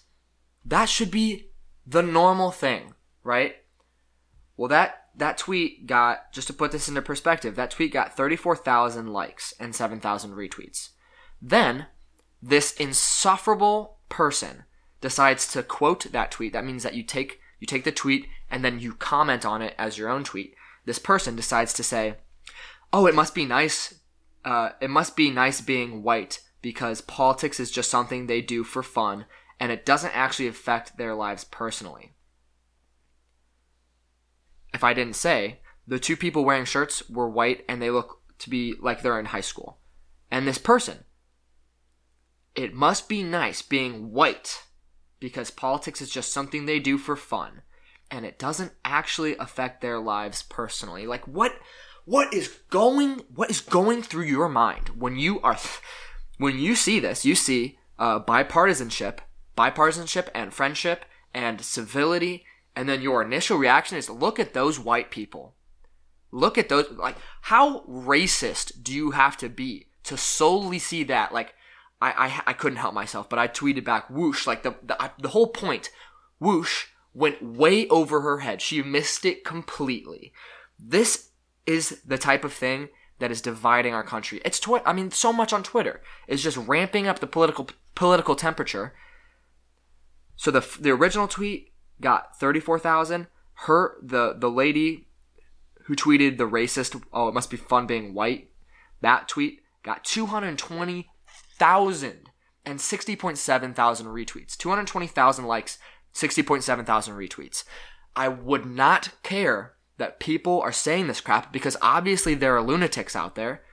That 0.63 0.89
should 0.89 1.11
be 1.11 1.49
the 1.85 2.03
normal 2.03 2.51
thing, 2.51 2.93
right? 3.23 3.55
Well, 4.55 4.67
that 4.69 5.07
that 5.15 5.37
tweet 5.37 5.87
got 5.87 6.31
just 6.31 6.47
to 6.47 6.53
put 6.53 6.71
this 6.71 6.87
into 6.87 7.01
perspective, 7.01 7.55
that 7.55 7.71
tweet 7.71 7.91
got 7.91 8.15
34,000 8.15 9.11
likes 9.11 9.53
and 9.59 9.73
7,000 9.73 10.31
retweets. 10.31 10.89
Then 11.41 11.87
this 12.41 12.73
insufferable 12.73 13.97
person 14.09 14.65
decides 15.01 15.47
to 15.53 15.63
quote 15.63 16.11
that 16.11 16.31
tweet. 16.31 16.53
That 16.53 16.65
means 16.65 16.83
that 16.83 16.93
you 16.93 17.03
take 17.03 17.39
you 17.59 17.65
take 17.65 17.83
the 17.83 17.91
tweet 17.91 18.27
and 18.51 18.63
then 18.63 18.79
you 18.79 18.93
comment 18.93 19.45
on 19.45 19.61
it 19.61 19.73
as 19.77 19.97
your 19.97 20.09
own 20.09 20.23
tweet. 20.23 20.55
This 20.85 20.99
person 20.99 21.35
decides 21.35 21.73
to 21.73 21.83
say, 21.83 22.17
"Oh, 22.91 23.07
it 23.07 23.15
must 23.15 23.35
be 23.35 23.45
nice. 23.45 23.95
Uh, 24.45 24.71
it 24.79 24.89
must 24.89 25.15
be 25.15 25.29
nice 25.29 25.61
being 25.61 26.03
white 26.03 26.39
because 26.61 27.01
politics 27.01 27.59
is 27.59 27.71
just 27.71 27.89
something 27.89 28.27
they 28.27 28.41
do 28.41 28.63
for 28.63 28.83
fun 28.83 29.25
and 29.59 29.71
it 29.71 29.85
doesn't 29.85 30.15
actually 30.15 30.47
affect 30.47 30.97
their 30.97 31.15
lives 31.15 31.43
personally. 31.43 32.13
If 34.73 34.83
I 34.83 34.93
didn't 34.93 35.15
say, 35.15 35.59
the 35.87 35.99
two 35.99 36.15
people 36.15 36.45
wearing 36.45 36.65
shirts 36.65 37.09
were 37.09 37.29
white 37.29 37.63
and 37.67 37.81
they 37.81 37.89
look 37.89 38.21
to 38.39 38.49
be 38.49 38.75
like 38.79 39.01
they're 39.01 39.19
in 39.19 39.27
high 39.27 39.41
school. 39.41 39.79
And 40.29 40.47
this 40.47 40.57
person, 40.57 41.05
it 42.55 42.73
must 42.73 43.09
be 43.09 43.23
nice 43.23 43.61
being 43.61 44.11
white 44.11 44.63
because 45.19 45.49
politics 45.49 46.01
is 46.01 46.09
just 46.09 46.31
something 46.31 46.65
they 46.65 46.79
do 46.79 46.97
for 46.97 47.15
fun 47.15 47.61
and 48.11 48.25
it 48.25 48.37
doesn't 48.37 48.73
actually 48.85 49.35
affect 49.37 49.81
their 49.81 49.99
lives 49.99 50.43
personally. 50.43 51.07
Like 51.07 51.27
what 51.27 51.53
what 52.07 52.33
is 52.33 52.47
going 52.69 53.21
what 53.35 53.51
is 53.51 53.59
going 53.59 54.01
through 54.01 54.23
your 54.23 54.47
mind 54.47 54.87
when 54.97 55.17
you 55.17 55.41
are 55.41 55.57
when 56.37 56.57
you 56.57 56.73
see 56.73 57.01
this? 57.01 57.25
You 57.25 57.35
see 57.35 57.77
uh, 57.99 58.21
bipartisanship, 58.21 59.19
bipartisanship 59.57 60.29
and 60.33 60.53
friendship 60.53 61.03
and 61.33 61.59
civility, 61.59 62.45
and 62.77 62.87
then 62.87 63.01
your 63.01 63.21
initial 63.21 63.57
reaction 63.57 63.97
is 63.97 64.09
look 64.09 64.39
at 64.39 64.53
those 64.53 64.79
white 64.79 65.11
people. 65.11 65.53
Look 66.31 66.57
at 66.57 66.69
those 66.69 66.89
like 66.91 67.17
how 67.41 67.81
racist 67.81 68.83
do 68.83 68.93
you 68.93 69.11
have 69.11 69.35
to 69.37 69.49
be 69.49 69.87
to 70.03 70.15
solely 70.15 70.79
see 70.79 71.03
that 71.03 71.33
like 71.33 71.55
I, 71.99 72.11
I, 72.11 72.51
I 72.51 72.53
couldn't 72.53 72.77
help 72.77 72.93
myself, 72.93 73.27
but 73.27 73.37
I 73.39 73.49
tweeted 73.49 73.83
back 73.83 74.09
whoosh 74.09 74.47
like 74.47 74.63
the 74.63 74.75
the, 74.81 75.11
the 75.19 75.29
whole 75.29 75.47
point 75.47 75.89
whoosh 76.39 76.85
went 77.13 77.43
way 77.43 77.85
over 77.89 78.21
her 78.21 78.39
head. 78.39 78.61
She 78.61 78.81
missed 78.81 79.25
it 79.25 79.43
completely. 79.43 80.31
This 80.79 81.31
is 81.67 82.01
the 82.05 82.17
type 82.17 82.43
of 82.43 82.53
thing 82.53 82.89
that 83.19 83.29
is 83.29 83.41
dividing 83.41 83.93
our 83.93 84.03
country. 84.03 84.41
It's 84.45 84.59
twi- 84.59 84.81
I 84.85 84.93
mean 84.93 85.11
so 85.11 85.33
much 85.33 85.53
on 85.53 85.63
Twitter 85.63 86.01
is 86.27 86.41
just 86.41 86.57
ramping 86.57 87.07
up 87.07 87.19
the 87.19 87.27
political 87.27 87.69
political 87.93 88.35
temperature. 88.35 88.93
So 90.35 90.49
the 90.49 90.65
the 90.79 90.91
original 90.91 91.27
tweet 91.27 91.73
got 92.01 92.39
34,000. 92.39 93.27
Her 93.65 93.97
the 94.01 94.33
the 94.37 94.49
lady 94.49 95.09
who 95.85 95.95
tweeted 95.95 96.37
the 96.37 96.49
racist 96.49 97.01
oh 97.11 97.27
it 97.27 97.33
must 97.33 97.49
be 97.49 97.57
fun 97.57 97.85
being 97.85 98.13
white 98.13 98.49
that 99.01 99.27
tweet 99.27 99.61
got 99.83 100.03
220,000 100.03 102.29
and 102.65 102.79
60.7 102.79 103.75
thousand 103.75 104.07
retweets. 104.07 104.57
220,000 104.57 105.45
likes 105.45 105.77
60.7 106.13 106.85
thousand 106.85 107.15
retweets. 107.15 107.63
I 108.15 108.27
would 108.27 108.65
not 108.65 109.11
care 109.23 109.76
that 109.97 110.19
people 110.19 110.61
are 110.61 110.71
saying 110.71 111.07
this 111.07 111.21
crap 111.21 111.51
because 111.51 111.77
obviously 111.81 112.35
there 112.35 112.55
are 112.55 112.61
lunatics 112.61 113.15
out 113.15 113.35
there. 113.35 113.63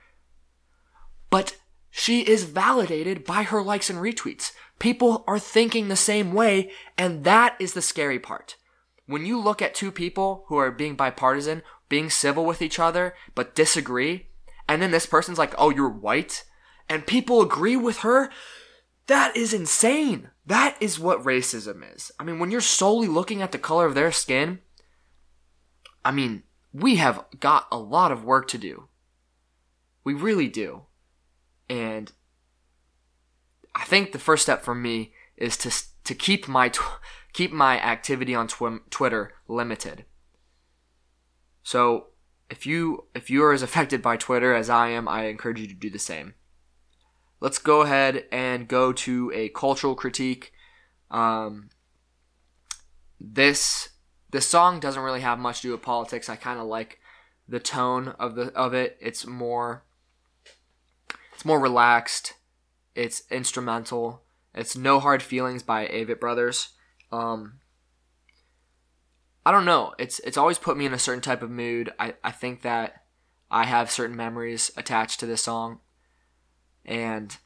But 1.29 1.57
she 1.89 2.21
is 2.21 2.43
validated 2.43 3.23
by 3.23 3.43
her 3.43 3.61
likes 3.61 3.89
and 3.89 3.99
retweets. 3.99 4.51
People 4.79 5.23
are 5.27 5.39
thinking 5.39 5.87
the 5.87 5.95
same 5.95 6.33
way, 6.33 6.71
and 6.97 7.23
that 7.23 7.55
is 7.59 7.73
the 7.73 7.81
scary 7.81 8.19
part. 8.19 8.57
When 9.05 9.25
you 9.25 9.39
look 9.39 9.61
at 9.61 9.73
two 9.73 9.91
people 9.91 10.45
who 10.47 10.57
are 10.57 10.71
being 10.71 10.95
bipartisan, 10.95 11.61
being 11.87 12.09
civil 12.09 12.45
with 12.45 12.61
each 12.61 12.79
other, 12.79 13.15
but 13.33 13.55
disagree, 13.55 14.27
and 14.67 14.81
then 14.81 14.91
this 14.91 15.05
person's 15.05 15.37
like, 15.37 15.53
oh, 15.57 15.69
you're 15.69 15.87
white, 15.87 16.43
and 16.89 17.07
people 17.07 17.41
agree 17.41 17.77
with 17.77 17.99
her, 17.99 18.29
that 19.07 19.37
is 19.37 19.53
insane. 19.53 20.31
That 20.45 20.75
is 20.79 20.99
what 20.99 21.23
racism 21.23 21.81
is. 21.95 22.11
I 22.19 22.23
mean, 22.23 22.39
when 22.39 22.51
you're 22.51 22.61
solely 22.61 23.07
looking 23.07 23.41
at 23.41 23.51
the 23.51 23.57
color 23.57 23.85
of 23.85 23.95
their 23.95 24.11
skin, 24.11 24.59
I 26.05 26.11
mean, 26.11 26.43
we 26.71 26.95
have 26.95 27.25
got 27.39 27.67
a 27.71 27.77
lot 27.77 28.13
of 28.13 28.23
work 28.23 28.47
to 28.49 28.57
do. 28.57 28.87
We 30.05 30.13
really 30.13 30.47
do. 30.47 30.83
And 31.69 32.11
I 33.73 33.83
think 33.83 34.11
the 34.11 34.19
first 34.19 34.43
step 34.43 34.63
for 34.63 34.75
me 34.75 35.13
is 35.35 35.57
to 35.57 35.71
to 36.05 36.15
keep 36.15 36.47
my 36.47 36.69
tw- 36.69 37.01
keep 37.33 37.51
my 37.51 37.77
activity 37.81 38.33
on 38.33 38.47
tw- 38.47 38.89
Twitter 38.89 39.33
limited. 39.47 40.05
So, 41.63 42.07
if 42.49 42.65
you 42.65 43.05
if 43.13 43.29
you 43.29 43.43
are 43.43 43.51
as 43.51 43.63
affected 43.63 44.01
by 44.01 44.15
Twitter 44.15 44.53
as 44.53 44.69
I 44.69 44.89
am, 44.89 45.07
I 45.07 45.25
encourage 45.25 45.59
you 45.59 45.67
to 45.67 45.73
do 45.73 45.89
the 45.89 45.99
same 45.99 46.35
let's 47.39 47.59
go 47.59 47.81
ahead 47.81 48.25
and 48.31 48.67
go 48.67 48.91
to 48.91 49.31
a 49.33 49.49
cultural 49.49 49.95
critique. 49.95 50.51
Um, 51.11 51.69
this 53.19 53.89
this 54.31 54.47
song 54.47 54.79
doesn't 54.79 55.01
really 55.01 55.21
have 55.21 55.39
much 55.39 55.61
to 55.61 55.67
do 55.67 55.71
with 55.71 55.81
politics. 55.81 56.29
I 56.29 56.35
kind 56.35 56.59
of 56.59 56.65
like 56.65 56.99
the 57.47 57.59
tone 57.59 58.09
of 58.19 58.35
the 58.35 58.53
of 58.53 58.73
it. 58.73 58.97
It's 58.99 59.25
more 59.25 59.83
it's 61.33 61.45
more 61.45 61.59
relaxed. 61.59 62.33
It's 62.95 63.23
instrumental. 63.29 64.23
It's 64.53 64.75
No 64.75 64.99
Hard 64.99 65.21
Feelings 65.21 65.63
by 65.63 65.85
Avett 65.87 66.19
Brothers. 66.19 66.69
Um, 67.11 67.59
I 69.45 69.51
don't 69.51 69.65
know. 69.65 69.93
It's 69.99 70.19
it's 70.19 70.37
always 70.37 70.57
put 70.57 70.77
me 70.77 70.85
in 70.85 70.93
a 70.93 70.99
certain 70.99 71.21
type 71.21 71.41
of 71.41 71.51
mood. 71.51 71.91
I, 71.99 72.15
I 72.23 72.31
think 72.31 72.61
that 72.61 73.03
I 73.51 73.65
have 73.65 73.91
certain 73.91 74.15
memories 74.15 74.71
attached 74.75 75.19
to 75.19 75.25
this 75.25 75.43
song. 75.43 75.79
And 76.83 77.37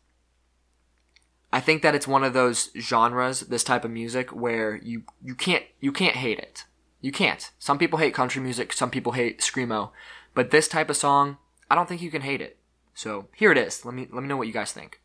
I 1.52 1.60
think 1.60 1.82
that 1.82 1.96
it's 1.96 2.08
one 2.08 2.24
of 2.24 2.34
those 2.34 2.70
genres, 2.78 3.42
this 3.42 3.64
type 3.64 3.84
of 3.84 3.92
music, 3.92 4.30
where 4.30 4.76
you, 4.76 5.04
you 5.22 5.36
can't 5.36 5.64
you 5.80 5.92
can't 5.92 6.16
hate 6.16 6.40
it. 6.40 6.66
You 7.02 7.12
can't. 7.12 7.52
Some 7.60 7.78
people 7.78 8.00
hate 8.00 8.14
country 8.14 8.42
music, 8.42 8.74
some 8.74 8.90
people 8.90 9.14
hate 9.14 9.40
screamo, 9.40 9.92
but 10.34 10.52
this 10.52 10.68
type 10.68 10.90
of 10.90 10.98
song, 10.98 11.38
I 11.70 11.76
don't 11.76 11.88
think 11.88 12.02
you 12.02 12.12
can 12.12 12.22
hate 12.22 12.42
it. 12.42 12.58
So 12.94 13.28
here 13.36 13.52
it 13.52 13.58
is. 13.58 13.86
Let 13.86 13.94
me 13.94 14.08
let 14.12 14.22
me 14.22 14.28
know 14.28 14.38
what 14.38 14.48
you 14.48 14.54
guys 14.54 14.74
think. 14.74 15.00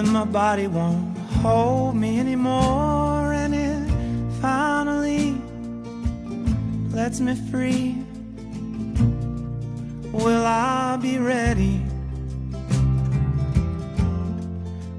When 0.00 0.12
my 0.12 0.24
body 0.24 0.66
won't 0.66 1.18
hold 1.42 1.94
me 1.94 2.18
anymore. 2.18 3.34
And 3.34 3.54
it 3.54 3.82
finally 4.40 5.36
lets 6.90 7.20
me 7.20 7.34
free. 7.50 7.98
Will 10.10 10.46
I 10.46 10.96
be 10.96 11.18
ready 11.18 11.76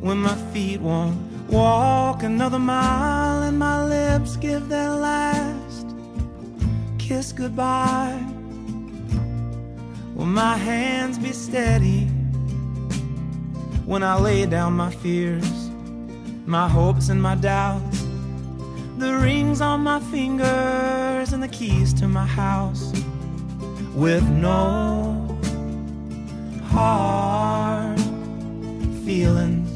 when 0.05 0.17
my 0.17 0.36
feet 0.53 0.79
won't 0.79 1.17
walk 1.50 2.22
another 2.22 2.60
mile 2.60 3.41
and 3.41 3.58
my 3.58 3.84
lips 3.84 4.36
give 4.36 4.70
their 4.70 4.91
last 4.91 5.88
kiss 7.00 7.31
goodbye? 7.31 8.24
Will 10.13 10.27
my 10.27 10.58
hands 10.58 11.17
be 11.17 11.31
steady 11.31 12.11
when 13.91 14.03
I 14.03 14.17
lay 14.17 14.45
down 14.45 14.71
my 14.77 14.89
fears, 14.89 15.69
my 16.45 16.69
hopes 16.69 17.10
and 17.10 17.21
my 17.21 17.36
doubts, 17.36 18.00
the 18.98 19.17
rings 19.21 19.60
on 19.60 19.81
my 19.81 20.00
fingers 20.00 21.33
and 21.33 21.43
the 21.43 21.50
keys 21.50 21.93
to 21.95 22.07
my 22.07 22.25
house, 22.25 22.93
with 23.93 24.24
no 24.29 25.38
hard 26.67 28.00
feelings. 29.03 29.69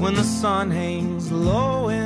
When 0.00 0.14
the 0.14 0.24
sun 0.24 0.70
hangs 0.70 1.30
low 1.30 1.90
in 1.90 2.05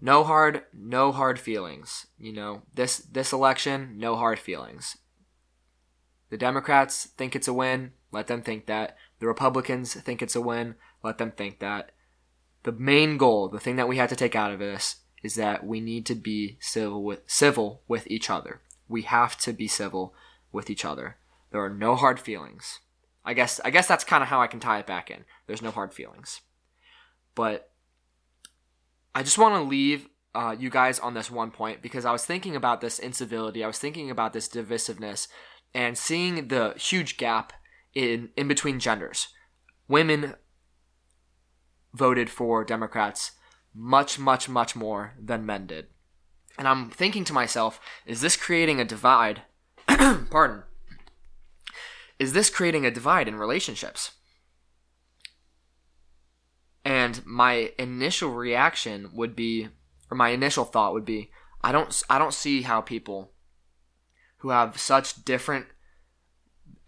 No 0.00 0.24
hard, 0.24 0.62
no 0.72 1.12
hard 1.12 1.38
feelings. 1.38 2.06
You 2.18 2.32
know, 2.32 2.62
this 2.74 2.98
this 2.98 3.32
election, 3.32 3.98
no 3.98 4.16
hard 4.16 4.38
feelings. 4.38 4.96
The 6.30 6.38
Democrats 6.38 7.06
think 7.16 7.34
it's 7.34 7.48
a 7.48 7.52
win, 7.52 7.92
let 8.12 8.28
them 8.28 8.42
think 8.42 8.66
that. 8.66 8.96
The 9.18 9.26
Republicans 9.26 9.94
think 9.94 10.22
it's 10.22 10.36
a 10.36 10.40
win, 10.40 10.76
let 11.02 11.18
them 11.18 11.32
think 11.32 11.58
that. 11.58 11.92
The 12.62 12.72
main 12.72 13.16
goal, 13.16 13.48
the 13.48 13.60
thing 13.60 13.76
that 13.76 13.88
we 13.88 13.96
have 13.96 14.08
to 14.10 14.16
take 14.16 14.36
out 14.36 14.52
of 14.52 14.58
this 14.58 14.96
is 15.22 15.34
that 15.34 15.66
we 15.66 15.80
need 15.80 16.06
to 16.06 16.14
be 16.14 16.56
civil 16.60 17.02
with 17.02 17.20
civil 17.26 17.82
with 17.88 18.06
each 18.10 18.30
other. 18.30 18.60
We 18.88 19.02
have 19.02 19.36
to 19.38 19.52
be 19.52 19.68
civil 19.68 20.14
with 20.52 20.70
each 20.70 20.84
other. 20.84 21.16
There 21.50 21.62
are 21.62 21.70
no 21.70 21.96
hard 21.96 22.20
feelings. 22.20 22.80
I 23.24 23.34
guess 23.34 23.60
I 23.64 23.70
guess 23.70 23.86
that's 23.86 24.04
kind 24.04 24.22
of 24.22 24.28
how 24.28 24.40
I 24.40 24.46
can 24.46 24.60
tie 24.60 24.78
it 24.78 24.86
back 24.86 25.10
in. 25.10 25.24
There's 25.46 25.62
no 25.62 25.70
hard 25.70 25.92
feelings. 25.92 26.40
But 27.34 27.69
I 29.14 29.22
just 29.22 29.38
want 29.38 29.54
to 29.54 29.62
leave 29.62 30.08
uh, 30.34 30.54
you 30.58 30.70
guys 30.70 30.98
on 30.98 31.14
this 31.14 31.30
one 31.30 31.50
point 31.50 31.82
because 31.82 32.04
I 32.04 32.12
was 32.12 32.24
thinking 32.24 32.54
about 32.54 32.80
this 32.80 32.98
incivility. 32.98 33.64
I 33.64 33.66
was 33.66 33.78
thinking 33.78 34.10
about 34.10 34.32
this 34.32 34.48
divisiveness 34.48 35.28
and 35.74 35.98
seeing 35.98 36.48
the 36.48 36.74
huge 36.76 37.16
gap 37.16 37.52
in 37.94 38.30
in 38.36 38.48
between 38.48 38.78
genders. 38.78 39.28
Women 39.88 40.34
voted 41.92 42.30
for 42.30 42.64
Democrats 42.64 43.32
much, 43.74 44.18
much, 44.18 44.48
much 44.48 44.76
more 44.76 45.14
than 45.20 45.46
men 45.46 45.66
did. 45.66 45.86
And 46.58 46.68
I'm 46.68 46.90
thinking 46.90 47.24
to 47.24 47.32
myself, 47.32 47.80
is 48.06 48.20
this 48.20 48.36
creating 48.36 48.80
a 48.80 48.84
divide? 48.84 49.42
Pardon. 49.86 50.64
Is 52.18 52.32
this 52.32 52.50
creating 52.50 52.84
a 52.84 52.90
divide 52.90 53.28
in 53.28 53.36
relationships? 53.36 54.12
And 56.84 57.24
my 57.26 57.72
initial 57.78 58.30
reaction 58.30 59.10
would 59.12 59.36
be 59.36 59.68
or 60.10 60.16
my 60.16 60.30
initial 60.30 60.64
thought 60.64 60.92
would 60.92 61.04
be 61.04 61.30
I 61.62 61.72
don't 61.72 62.02
I 62.08 62.18
don't 62.18 62.34
see 62.34 62.62
how 62.62 62.80
people 62.80 63.32
who 64.38 64.50
have 64.50 64.78
such 64.78 65.24
different 65.24 65.66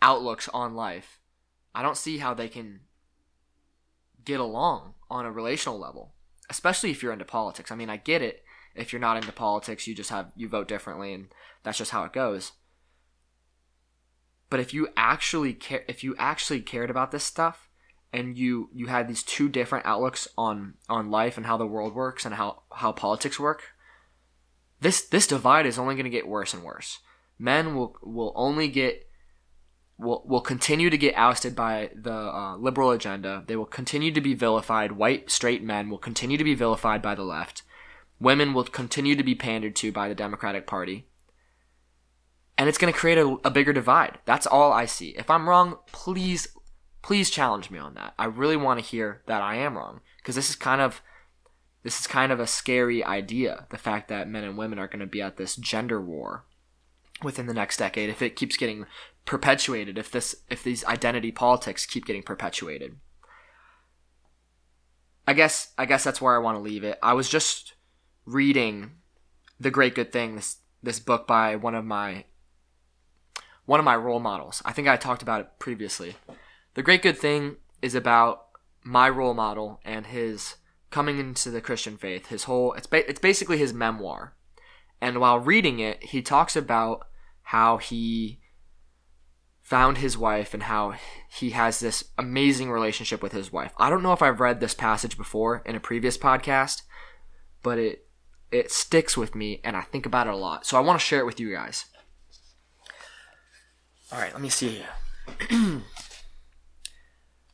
outlooks 0.01 0.49
on 0.49 0.75
life, 0.75 1.21
I 1.75 1.83
don't 1.83 1.97
see 1.97 2.19
how 2.19 2.35
they 2.35 2.49
can 2.49 2.81
get 4.25 4.41
along 4.41 4.95
on 5.11 5.27
a 5.27 5.33
relational 5.33 5.79
level, 5.79 6.15
especially 6.49 6.91
if 6.91 7.03
you're 7.03 7.13
into 7.13 7.25
politics. 7.25 7.71
I 7.71 7.77
mean, 7.77 7.91
I 7.91 7.99
get 7.99 8.23
it. 8.23 8.43
If 8.75 8.93
you're 8.93 9.01
not 9.01 9.19
into 9.19 9.33
politics, 9.33 9.87
you 9.87 9.95
just 9.95 10.11
have 10.11 10.33
you 10.35 10.49
vote 10.49 10.67
differently 10.67 11.13
and 11.13 11.29
that's 11.63 11.79
just 11.79 11.91
how 11.91 12.05
it 12.05 12.13
goes. 12.13 12.53
But 14.49 14.61
if 14.61 14.73
you 14.73 14.89
actually 14.97 15.53
care 15.55 15.85
if 15.89 16.03
you 16.03 16.15
actually 16.19 16.61
cared 16.61 16.91
about 16.91 17.11
this 17.11 17.25
stuff 17.25 17.69
and 18.13 18.37
you 18.37 18.69
you 18.73 18.87
had 18.87 19.09
these 19.09 19.23
two 19.23 19.49
different 19.49 19.87
outlooks 19.87 20.29
on 20.37 20.75
on 20.89 21.11
life 21.11 21.37
and 21.37 21.47
how 21.47 21.57
the 21.57 21.67
world 21.67 21.95
works 21.95 22.25
and 22.25 22.35
how 22.35 22.63
how 22.73 22.93
politics 22.93 23.41
work, 23.41 23.63
this 24.81 25.03
this 25.03 25.27
divide 25.27 25.67
is 25.67 25.79
only 25.79 25.95
going 25.95 26.05
to 26.05 26.11
get 26.11 26.29
worse 26.29 26.53
and 26.53 26.63
worse. 26.63 26.99
Men 27.39 27.75
will 27.75 27.97
will 28.03 28.33
only 28.37 28.69
get 28.69 29.09
will 29.99 30.23
will 30.27 30.41
continue 30.41 30.91
to 30.91 30.99
get 30.99 31.15
ousted 31.17 31.57
by 31.57 31.91
the 31.95 32.13
uh, 32.13 32.57
liberal 32.57 32.91
agenda. 32.91 33.45
They 33.47 33.57
will 33.57 33.65
continue 33.67 34.13
to 34.13 34.21
be 34.21 34.35
vilified. 34.35 34.93
White 34.93 35.31
straight 35.31 35.63
men 35.63 35.89
will 35.89 35.99
continue 35.99 36.37
to 36.37 36.45
be 36.45 36.55
vilified 36.55 37.01
by 37.01 37.15
the 37.15 37.25
left. 37.25 37.63
Women 38.21 38.55
will 38.55 38.65
continue 38.65 39.17
to 39.17 39.25
be 39.25 39.35
pandered 39.35 39.75
to 39.77 39.91
by 39.91 40.09
the 40.09 40.15
Democratic 40.15 40.67
Party. 40.67 41.07
And 42.59 42.69
it's 42.69 42.79
going 42.79 42.93
to 42.93 42.99
create 42.99 43.19
a, 43.19 43.37
a 43.45 43.51
bigger 43.51 43.73
divide. 43.73 44.19
That's 44.25 44.47
all 44.47 44.73
I 44.73 44.85
see. 44.85 45.09
If 45.19 45.31
I'm 45.31 45.49
wrong, 45.49 45.79
please, 45.91 46.49
please 47.03 47.31
challenge 47.31 47.71
me 47.71 47.79
on 47.79 47.95
that. 47.95 48.15
I 48.19 48.27
really 48.27 48.57
want 48.57 48.81
to 48.81 48.87
hear 48.87 49.23
that 49.27 49.43
I 49.43 49.57
am 49.57 49.77
wrong 49.77 50.01
because 50.19 50.37
this 50.37 50.51
is 50.51 50.57
kind 50.57 50.81
of 50.81 51.03
this 51.83 51.99
is 51.99 52.07
kind 52.07 52.31
of 52.31 52.39
a 52.39 52.47
scary 52.47 53.05
idea. 53.05 53.67
The 53.71 53.79
fact 53.79 54.09
that 54.09 54.29
men 54.29 54.45
and 54.45 54.57
women 54.57 54.79
are 54.79 54.87
going 54.87 55.01
to 55.01 55.07
be 55.07 55.21
at 55.21 55.37
this 55.37 55.57
gender 55.57 56.01
war 56.01 56.45
within 57.25 57.47
the 57.47 57.55
next 57.55 57.77
decade 57.77 58.11
if 58.11 58.23
it 58.23 58.37
keeps 58.37 58.57
getting 58.57 58.87
perpetuated 59.25 59.99
if 59.99 60.11
this 60.11 60.35
if 60.51 60.63
these 60.63 60.85
identity 60.87 61.31
politics 61.31 61.87
keep 61.87 62.05
getting 62.05 62.23
perpetuated 62.23 62.97
i 65.27 65.33
guess 65.33 65.73
i 65.79 65.87
guess 65.87 66.03
that's 66.03 66.21
where 66.21 66.35
i 66.35 66.39
want 66.39 66.57
to 66.57 66.63
leave 66.63 66.83
it 66.83 66.99
i 67.03 67.13
was 67.13 67.29
just 67.29 67.75
reading 68.27 68.93
the 69.61 69.71
great 69.71 69.95
good 69.95 70.13
thing 70.13 70.35
this 70.35 70.59
this 70.83 70.99
book 70.99 71.27
by 71.27 71.55
one 71.55 71.75
of 71.75 71.85
my 71.85 72.25
one 73.65 73.79
of 73.79 73.85
my 73.85 73.95
role 73.95 74.21
models 74.21 74.61
i 74.65 74.73
think 74.73 74.89
i 74.89 74.97
talked 74.97 75.23
about 75.23 75.41
it 75.41 75.49
previously 75.59 76.17
the 76.75 76.83
great 76.83 77.03
good 77.03 77.19
thing 77.19 77.57
is 77.81 77.95
about 77.95 78.47
my 78.85 79.09
role 79.09 79.35
model 79.35 79.81
and 79.85 80.07
his 80.07 80.57
coming 80.91 81.19
into 81.19 81.51
the 81.51 81.61
christian 81.61 81.97
faith 81.97 82.27
his 82.27 82.45
whole 82.45 82.73
it's 82.75 82.87
ba- 82.87 83.09
it's 83.09 83.21
basically 83.21 83.59
his 83.59 83.73
memoir 83.73 84.35
and 85.01 85.19
while 85.19 85.39
reading 85.39 85.79
it 85.79 86.03
he 86.05 86.21
talks 86.21 86.57
about 86.57 87.07
how 87.43 87.79
he 87.79 88.41
found 89.73 89.99
his 89.99 90.19
wife 90.19 90.53
and 90.53 90.65
how 90.65 90.95
he 91.31 91.51
has 91.51 91.81
this 91.81 92.05
amazing 92.19 92.71
relationship 92.71 93.23
with 93.23 93.33
his 93.33 93.51
wife. 93.51 93.73
I 93.79 93.89
don't 93.89 94.03
know 94.03 94.13
if 94.13 94.21
I've 94.21 94.41
read 94.41 94.61
this 94.61 94.75
passage 94.75 95.17
before 95.17 95.63
in 95.65 95.75
a 95.75 95.81
previous 95.81 96.19
podcast, 96.19 96.83
but 97.63 97.79
it 97.79 98.07
it 98.51 98.71
sticks 98.71 99.17
with 99.17 99.35
me 99.35 99.63
and 99.65 99.75
I 99.75 99.81
think 99.81 100.05
about 100.05 100.27
it 100.27 100.35
a 100.35 100.37
lot. 100.37 100.67
So 100.67 100.77
I 100.77 100.81
want 100.81 101.01
to 101.01 101.07
share 101.07 101.21
it 101.21 101.27
with 101.27 101.41
you 101.41 101.51
guys. 101.55 101.87
All 104.13 104.19
right, 104.19 104.33
let 104.33 104.43
me 104.43 104.51
see. 104.51 104.85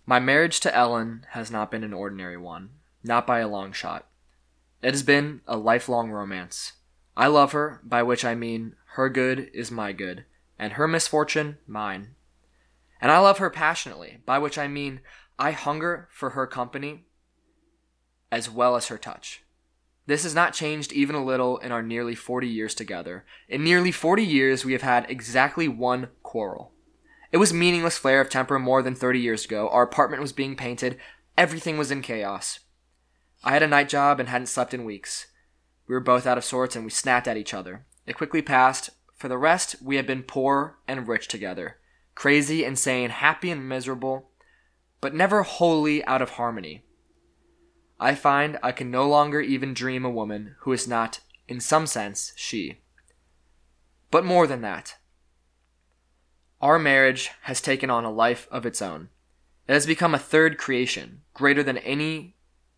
My 0.08 0.18
marriage 0.18 0.60
to 0.60 0.74
Ellen 0.74 1.26
has 1.32 1.50
not 1.50 1.70
been 1.70 1.84
an 1.84 1.92
ordinary 1.92 2.38
one, 2.38 2.70
not 3.04 3.26
by 3.26 3.40
a 3.40 3.46
long 3.46 3.72
shot. 3.72 4.06
It 4.80 4.94
has 4.94 5.02
been 5.02 5.42
a 5.46 5.58
lifelong 5.58 6.10
romance. 6.10 6.72
I 7.14 7.26
love 7.26 7.52
her, 7.52 7.82
by 7.84 8.02
which 8.02 8.24
I 8.24 8.34
mean 8.34 8.74
her 8.94 9.10
good 9.10 9.50
is 9.52 9.70
my 9.70 9.92
good, 9.92 10.24
and 10.58 10.72
her 10.72 10.88
misfortune 10.88 11.58
mine. 11.66 12.14
And 13.02 13.12
I 13.12 13.18
love 13.18 13.36
her 13.36 13.50
passionately, 13.50 14.22
by 14.24 14.38
which 14.38 14.56
I 14.56 14.66
mean 14.66 15.02
I 15.38 15.50
hunger 15.50 16.08
for 16.10 16.30
her 16.30 16.46
company 16.46 17.04
as 18.32 18.48
well 18.48 18.76
as 18.76 18.86
her 18.86 18.96
touch. 18.96 19.42
This 20.06 20.22
has 20.22 20.34
not 20.34 20.54
changed 20.54 20.90
even 20.90 21.16
a 21.16 21.24
little 21.24 21.58
in 21.58 21.70
our 21.70 21.82
nearly 21.82 22.14
40 22.14 22.48
years 22.48 22.74
together. 22.74 23.26
In 23.46 23.62
nearly 23.62 23.92
40 23.92 24.24
years, 24.24 24.64
we 24.64 24.72
have 24.72 24.80
had 24.80 25.10
exactly 25.10 25.68
one 25.68 26.08
quarrel. 26.22 26.72
It 27.30 27.36
was 27.36 27.52
meaningless 27.52 27.98
flare 27.98 28.20
of 28.20 28.30
temper 28.30 28.58
more 28.58 28.82
than 28.82 28.94
30 28.94 29.20
years 29.20 29.44
ago. 29.44 29.68
Our 29.68 29.82
apartment 29.82 30.22
was 30.22 30.32
being 30.32 30.56
painted. 30.56 30.98
Everything 31.36 31.76
was 31.76 31.90
in 31.90 32.02
chaos. 32.02 32.60
I 33.44 33.52
had 33.52 33.62
a 33.62 33.68
night 33.68 33.88
job 33.88 34.18
and 34.18 34.28
hadn't 34.28 34.46
slept 34.46 34.74
in 34.74 34.84
weeks. 34.84 35.26
We 35.86 35.94
were 35.94 36.00
both 36.00 36.26
out 36.26 36.38
of 36.38 36.44
sorts 36.44 36.74
and 36.74 36.84
we 36.84 36.90
snapped 36.90 37.28
at 37.28 37.36
each 37.36 37.54
other. 37.54 37.86
It 38.06 38.16
quickly 38.16 38.42
passed. 38.42 38.90
For 39.16 39.28
the 39.28 39.38
rest, 39.38 39.76
we 39.82 39.96
had 39.96 40.06
been 40.06 40.22
poor 40.22 40.78
and 40.86 41.08
rich 41.08 41.26
together, 41.26 41.78
crazy, 42.14 42.64
insane, 42.64 43.10
happy, 43.10 43.50
and 43.50 43.68
miserable, 43.68 44.30
but 45.00 45.14
never 45.14 45.42
wholly 45.42 46.04
out 46.04 46.22
of 46.22 46.30
harmony. 46.30 46.84
I 47.98 48.14
find 48.14 48.58
I 48.62 48.70
can 48.70 48.92
no 48.92 49.08
longer 49.08 49.40
even 49.40 49.74
dream 49.74 50.04
a 50.04 50.10
woman 50.10 50.54
who 50.60 50.72
is 50.72 50.86
not, 50.86 51.18
in 51.48 51.58
some 51.58 51.86
sense, 51.86 52.32
she. 52.36 52.78
But 54.12 54.24
more 54.24 54.46
than 54.46 54.60
that. 54.60 54.96
Our 56.60 56.78
marriage 56.78 57.30
has 57.42 57.60
taken 57.60 57.88
on 57.88 58.04
a 58.04 58.10
life 58.10 58.48
of 58.50 58.66
its 58.66 58.82
own. 58.82 59.10
It 59.68 59.74
has 59.74 59.86
become 59.86 60.14
a 60.14 60.18
third 60.18 60.58
creation, 60.58 61.22
greater 61.34 61.62
than 61.62 61.78
any 61.78 62.34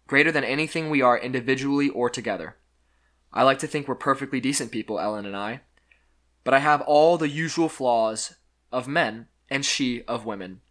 greater 0.07 0.33
than 0.33 0.43
anything 0.43 0.91
we 0.91 1.01
are 1.01 1.17
individually 1.17 1.89
or 1.89 2.11
together. 2.11 2.57
I 3.33 3.45
like 3.45 3.61
to 3.61 3.69
think 3.69 3.87
we're 3.87 3.95
perfectly 3.95 4.41
decent 4.41 4.73
people, 4.73 4.99
Ellen 4.99 5.25
and 5.25 5.37
I. 5.37 5.61
But 6.43 6.53
I 6.53 6.59
have 6.59 6.81
all 6.81 7.17
the 7.17 7.29
usual 7.29 7.69
flaws 7.69 8.35
of 8.73 8.89
men 8.89 9.29
and 9.49 9.65
she 9.65 10.03
of 10.05 10.27
women. 10.27 10.63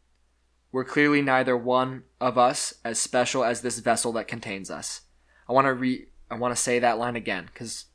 We're 0.73 0.83
clearly 0.83 1.21
neither 1.21 1.55
one 1.55 2.03
of 2.19 2.37
us 2.37 2.73
as 2.83 2.99
special 2.99 3.45
as 3.45 3.61
this 3.61 3.79
vessel 3.79 4.11
that 4.13 4.27
contains 4.27 4.69
us. 4.69 5.01
I 5.47 5.53
want 5.53 5.65
to 5.65 5.73
re 5.73 6.07
I 6.29 6.35
want 6.35 6.55
to 6.55 6.61
say 6.61 6.77
that 6.79 6.99
line 6.99 7.15
again 7.15 7.49
cuz 7.55 7.85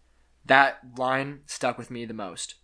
that 0.45 0.99
line 0.99 1.43
stuck 1.47 1.79
with 1.79 1.91
me 1.91 2.05
the 2.05 2.15
most. 2.15 2.55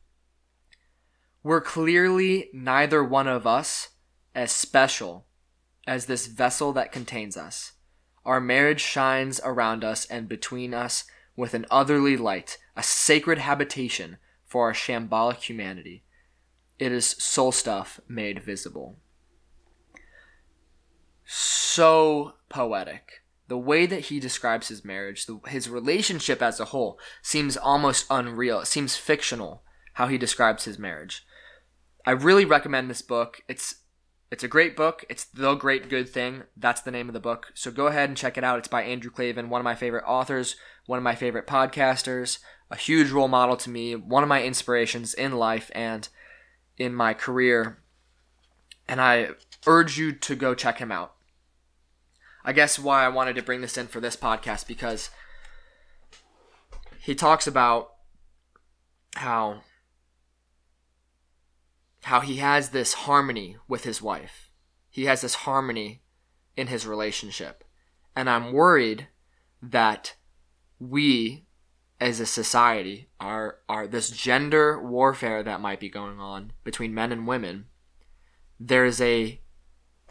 We're 1.42 1.62
clearly 1.62 2.50
neither 2.53 3.03
one 3.03 3.26
of 3.26 3.46
us 3.46 3.90
as 4.35 4.53
special 4.53 5.26
as 5.87 6.07
this 6.07 6.26
vessel 6.26 6.72
that 6.74 6.92
contains 6.92 7.37
us. 7.37 7.72
Our 8.24 8.40
marriage 8.40 8.81
shines 8.81 9.40
around 9.42 9.83
us 9.83 10.05
and 10.07 10.29
between 10.29 10.74
us 10.74 11.05
with 11.37 11.55
an 11.55 11.64
otherly 11.70 12.16
light, 12.16 12.59
a 12.76 12.83
sacred 12.83 13.38
habitation 13.38 14.18
for 14.44 14.66
our 14.66 14.74
shambolic 14.74 15.38
humanity. 15.48 16.05
It 16.79 16.92
is 16.92 17.07
soul 17.07 17.53
stuff 17.53 18.00
made 18.07 18.42
visible. 18.42 18.98
So 21.24 22.35
poetic. 22.48 23.22
The 23.48 23.59
way 23.59 23.87
that 23.87 24.07
he 24.07 24.20
describes 24.20 24.68
his 24.68 24.85
marriage, 24.85 25.26
the, 25.26 25.40
his 25.48 25.68
relationship 25.68 26.42
as 26.42 26.61
a 26.61 26.66
whole, 26.66 26.98
seems 27.22 27.57
almost 27.57 28.07
unreal. 28.11 28.61
It 28.61 28.66
seems 28.66 28.96
fictional 28.96 29.62
how 29.94 30.09
he 30.09 30.18
describes 30.18 30.64
his 30.64 30.79
marriage. 30.79 31.24
I 32.06 32.12
really 32.12 32.44
recommend 32.44 32.90
this 32.90 33.02
book. 33.02 33.42
It's 33.48 33.76
it's 34.30 34.44
a 34.44 34.48
great 34.48 34.76
book. 34.76 35.04
It's 35.08 35.24
The 35.24 35.54
Great 35.56 35.88
Good 35.88 36.08
Thing. 36.08 36.44
That's 36.56 36.80
the 36.80 36.92
name 36.92 37.08
of 37.08 37.14
the 37.14 37.20
book. 37.20 37.50
So 37.54 37.72
go 37.72 37.88
ahead 37.88 38.08
and 38.08 38.16
check 38.16 38.38
it 38.38 38.44
out. 38.44 38.60
It's 38.60 38.68
by 38.68 38.82
Andrew 38.82 39.10
Klavan, 39.10 39.50
one 39.50 39.60
of 39.60 39.64
my 39.64 39.74
favorite 39.74 40.04
authors, 40.06 40.54
one 40.86 40.98
of 40.98 41.02
my 41.02 41.16
favorite 41.16 41.48
podcasters, 41.48 42.38
a 42.70 42.76
huge 42.76 43.10
role 43.10 43.26
model 43.26 43.56
to 43.56 43.70
me, 43.70 43.96
one 43.96 44.22
of 44.22 44.28
my 44.28 44.42
inspirations 44.42 45.14
in 45.14 45.32
life 45.32 45.70
and 45.74 46.08
in 46.78 46.94
my 46.94 47.12
career. 47.12 47.78
And 48.86 49.00
I 49.00 49.30
urge 49.66 49.98
you 49.98 50.12
to 50.12 50.36
go 50.36 50.54
check 50.54 50.78
him 50.78 50.92
out. 50.92 51.14
I 52.44 52.52
guess 52.52 52.78
why 52.78 53.04
I 53.04 53.08
wanted 53.08 53.34
to 53.34 53.42
bring 53.42 53.62
this 53.62 53.76
in 53.76 53.88
for 53.88 54.00
this 54.00 54.16
podcast 54.16 54.68
because 54.68 55.10
he 57.00 57.14
talks 57.16 57.48
about 57.48 57.94
how 59.16 59.62
how 62.04 62.20
he 62.20 62.36
has 62.36 62.70
this 62.70 62.94
harmony 62.94 63.56
with 63.68 63.84
his 63.84 64.00
wife. 64.00 64.50
He 64.88 65.04
has 65.04 65.20
this 65.20 65.34
harmony 65.34 66.02
in 66.56 66.66
his 66.66 66.86
relationship. 66.86 67.64
And 68.16 68.28
I'm 68.28 68.52
worried 68.52 69.08
that 69.62 70.16
we 70.78 71.46
as 72.00 72.18
a 72.18 72.26
society 72.26 73.10
are 73.20 73.58
are 73.68 73.86
this 73.86 74.10
gender 74.10 74.80
warfare 74.80 75.42
that 75.42 75.60
might 75.60 75.80
be 75.80 75.90
going 75.90 76.18
on 76.18 76.52
between 76.64 76.94
men 76.94 77.12
and 77.12 77.26
women 77.26 77.66
there 78.60 78.84
is 78.84 79.00
a 79.00 79.40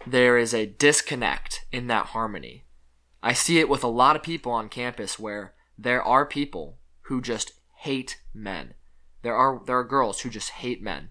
there 0.07 0.37
is 0.37 0.53
a 0.53 0.65
disconnect 0.65 1.65
in 1.71 1.87
that 1.87 2.07
harmony. 2.07 2.65
I 3.21 3.33
see 3.33 3.59
it 3.59 3.69
with 3.69 3.83
a 3.83 3.87
lot 3.87 4.15
of 4.15 4.23
people 4.23 4.51
on 4.51 4.69
campus 4.69 5.19
where 5.19 5.53
there 5.77 6.01
are 6.01 6.25
people 6.25 6.79
who 7.03 7.21
just 7.21 7.51
hate 7.75 8.19
men. 8.33 8.73
There 9.21 9.35
are 9.35 9.61
there 9.65 9.77
are 9.77 9.83
girls 9.83 10.21
who 10.21 10.29
just 10.29 10.49
hate 10.49 10.81
men 10.81 11.09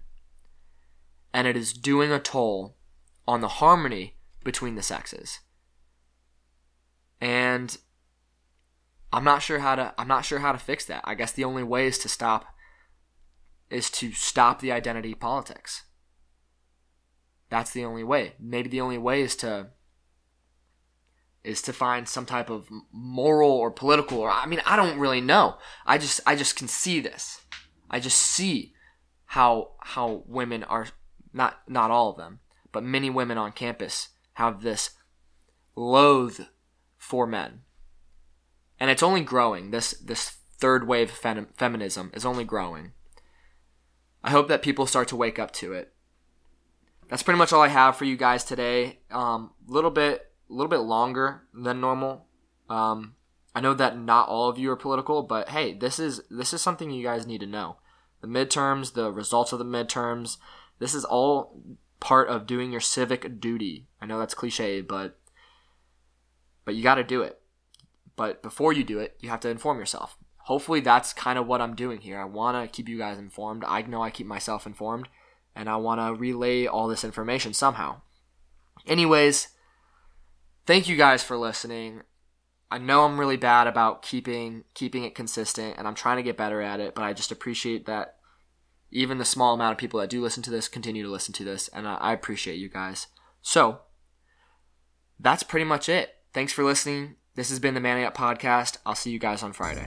and 1.33 1.47
it 1.47 1.55
is 1.55 1.73
doing 1.73 2.11
a 2.11 2.19
toll 2.19 2.77
on 3.27 3.41
the 3.41 3.47
harmony 3.47 4.15
between 4.43 4.75
the 4.75 4.81
sexes. 4.81 5.39
And 7.21 7.77
I'm 9.11 9.23
not 9.23 9.41
sure 9.41 9.59
how 9.59 9.75
to 9.75 9.93
I'm 9.97 10.07
not 10.07 10.25
sure 10.25 10.39
how 10.39 10.51
to 10.51 10.57
fix 10.57 10.85
that. 10.85 11.01
I 11.03 11.15
guess 11.15 11.31
the 11.31 11.43
only 11.43 11.63
way 11.63 11.87
is 11.87 11.97
to 11.99 12.09
stop 12.09 12.45
is 13.69 13.89
to 13.91 14.11
stop 14.11 14.59
the 14.59 14.71
identity 14.71 15.13
politics. 15.13 15.83
That's 17.49 17.71
the 17.71 17.85
only 17.85 18.03
way. 18.03 18.33
Maybe 18.39 18.69
the 18.69 18.81
only 18.81 18.97
way 18.97 19.21
is 19.21 19.35
to 19.37 19.69
is 21.43 21.61
to 21.63 21.73
find 21.73 22.07
some 22.07 22.25
type 22.25 22.49
of 22.49 22.67
moral 22.91 23.51
or 23.51 23.71
political 23.71 24.19
or 24.19 24.29
I 24.29 24.45
mean 24.45 24.61
I 24.65 24.75
don't 24.75 24.99
really 24.99 25.21
know. 25.21 25.57
I 25.85 25.97
just 25.97 26.21
I 26.25 26.35
just 26.35 26.55
can 26.55 26.67
see 26.67 26.99
this. 26.99 27.41
I 27.89 27.99
just 27.99 28.17
see 28.17 28.73
how 29.25 29.71
how 29.81 30.23
women 30.27 30.63
are 30.63 30.87
not 31.33 31.59
not 31.67 31.91
all 31.91 32.09
of 32.09 32.17
them, 32.17 32.39
but 32.71 32.83
many 32.83 33.09
women 33.09 33.37
on 33.37 33.51
campus 33.51 34.09
have 34.33 34.61
this 34.61 34.91
loathe 35.75 36.41
for 36.97 37.25
men. 37.25 37.61
And 38.79 38.89
it's 38.89 39.03
only 39.03 39.21
growing. 39.21 39.71
This 39.71 39.91
this 39.91 40.37
third 40.57 40.87
wave 40.87 41.11
fem- 41.11 41.49
feminism 41.57 42.11
is 42.13 42.25
only 42.25 42.43
growing. 42.43 42.93
I 44.23 44.31
hope 44.31 44.47
that 44.49 44.61
people 44.61 44.85
start 44.85 45.07
to 45.09 45.15
wake 45.15 45.39
up 45.39 45.51
to 45.53 45.73
it. 45.73 45.93
That's 47.07 47.23
pretty 47.23 47.37
much 47.37 47.53
all 47.53 47.61
I 47.61 47.69
have 47.69 47.95
for 47.95 48.05
you 48.05 48.15
guys 48.15 48.43
today. 48.43 48.99
A 49.09 49.17
um, 49.17 49.51
little 49.67 49.89
bit, 49.89 50.31
a 50.49 50.53
little 50.53 50.69
bit 50.69 50.79
longer 50.79 51.43
than 51.53 51.81
normal. 51.81 52.25
Um, 52.69 53.15
I 53.55 53.61
know 53.61 53.73
that 53.73 53.97
not 53.97 54.29
all 54.29 54.49
of 54.49 54.59
you 54.59 54.69
are 54.71 54.75
political, 54.75 55.23
but 55.23 55.49
hey, 55.49 55.73
this 55.73 55.99
is 55.99 56.21
this 56.29 56.53
is 56.53 56.61
something 56.61 56.91
you 56.91 57.03
guys 57.03 57.25
need 57.25 57.41
to 57.41 57.47
know. 57.47 57.77
The 58.21 58.27
midterms, 58.27 58.93
the 58.93 59.11
results 59.11 59.53
of 59.53 59.59
the 59.59 59.65
midterms, 59.65 60.37
this 60.79 60.93
is 60.93 61.05
all 61.05 61.61
part 61.99 62.29
of 62.29 62.47
doing 62.47 62.71
your 62.71 62.81
civic 62.81 63.39
duty. 63.39 63.87
I 64.01 64.05
know 64.05 64.19
that's 64.19 64.33
cliche, 64.33 64.81
but 64.81 65.19
but 66.65 66.75
you 66.75 66.83
got 66.83 66.95
to 66.95 67.03
do 67.03 67.21
it. 67.21 67.39
But 68.15 68.43
before 68.43 68.73
you 68.73 68.83
do 68.83 68.99
it, 68.99 69.17
you 69.21 69.29
have 69.29 69.39
to 69.41 69.49
inform 69.49 69.79
yourself 69.79 70.17
hopefully 70.49 70.79
that's 70.79 71.13
kind 71.13 71.37
of 71.37 71.45
what 71.45 71.61
I'm 71.61 71.75
doing 71.75 72.01
here. 72.01 72.19
I 72.19 72.25
want 72.25 72.57
to 72.57 72.75
keep 72.75 72.89
you 72.89 72.97
guys 72.97 73.19
informed. 73.19 73.63
I 73.63 73.83
know 73.83 74.01
I 74.01 74.09
keep 74.09 74.25
myself 74.25 74.65
informed, 74.65 75.07
and 75.55 75.69
I 75.69 75.75
want 75.75 76.01
to 76.01 76.19
relay 76.19 76.65
all 76.65 76.87
this 76.87 77.03
information 77.03 77.53
somehow. 77.53 78.01
Anyways, 78.87 79.49
thank 80.65 80.89
you 80.89 80.95
guys 80.95 81.21
for 81.21 81.37
listening. 81.37 82.01
I 82.71 82.79
know 82.79 83.05
I'm 83.05 83.19
really 83.19 83.37
bad 83.37 83.67
about 83.67 84.01
keeping 84.01 84.63
keeping 84.73 85.03
it 85.03 85.13
consistent, 85.13 85.75
and 85.77 85.87
I'm 85.87 85.93
trying 85.93 86.17
to 86.17 86.23
get 86.23 86.35
better 86.35 86.61
at 86.61 86.79
it. 86.79 86.95
But 86.95 87.03
I 87.03 87.13
just 87.13 87.31
appreciate 87.31 87.85
that 87.85 88.15
even 88.91 89.17
the 89.17 89.25
small 89.25 89.53
amount 89.53 89.73
of 89.73 89.77
people 89.77 89.99
that 89.99 90.09
do 90.09 90.21
listen 90.21 90.43
to 90.43 90.51
this 90.51 90.67
continue 90.67 91.03
to 91.03 91.11
listen 91.11 91.33
to 91.35 91.43
this, 91.43 91.67
and 91.69 91.87
I 91.87 92.13
appreciate 92.13 92.57
you 92.57 92.69
guys. 92.69 93.07
So 93.41 93.81
that's 95.19 95.43
pretty 95.43 95.65
much 95.65 95.89
it. 95.89 96.15
Thanks 96.33 96.53
for 96.53 96.63
listening. 96.63 97.15
This 97.35 97.49
has 97.49 97.59
been 97.59 97.73
the 97.73 97.79
Manning 97.79 98.05
Up 98.05 98.17
Podcast. 98.17 98.77
I'll 98.85 98.95
see 98.95 99.11
you 99.11 99.19
guys 99.19 99.43
on 99.43 99.53
Friday. 99.53 99.85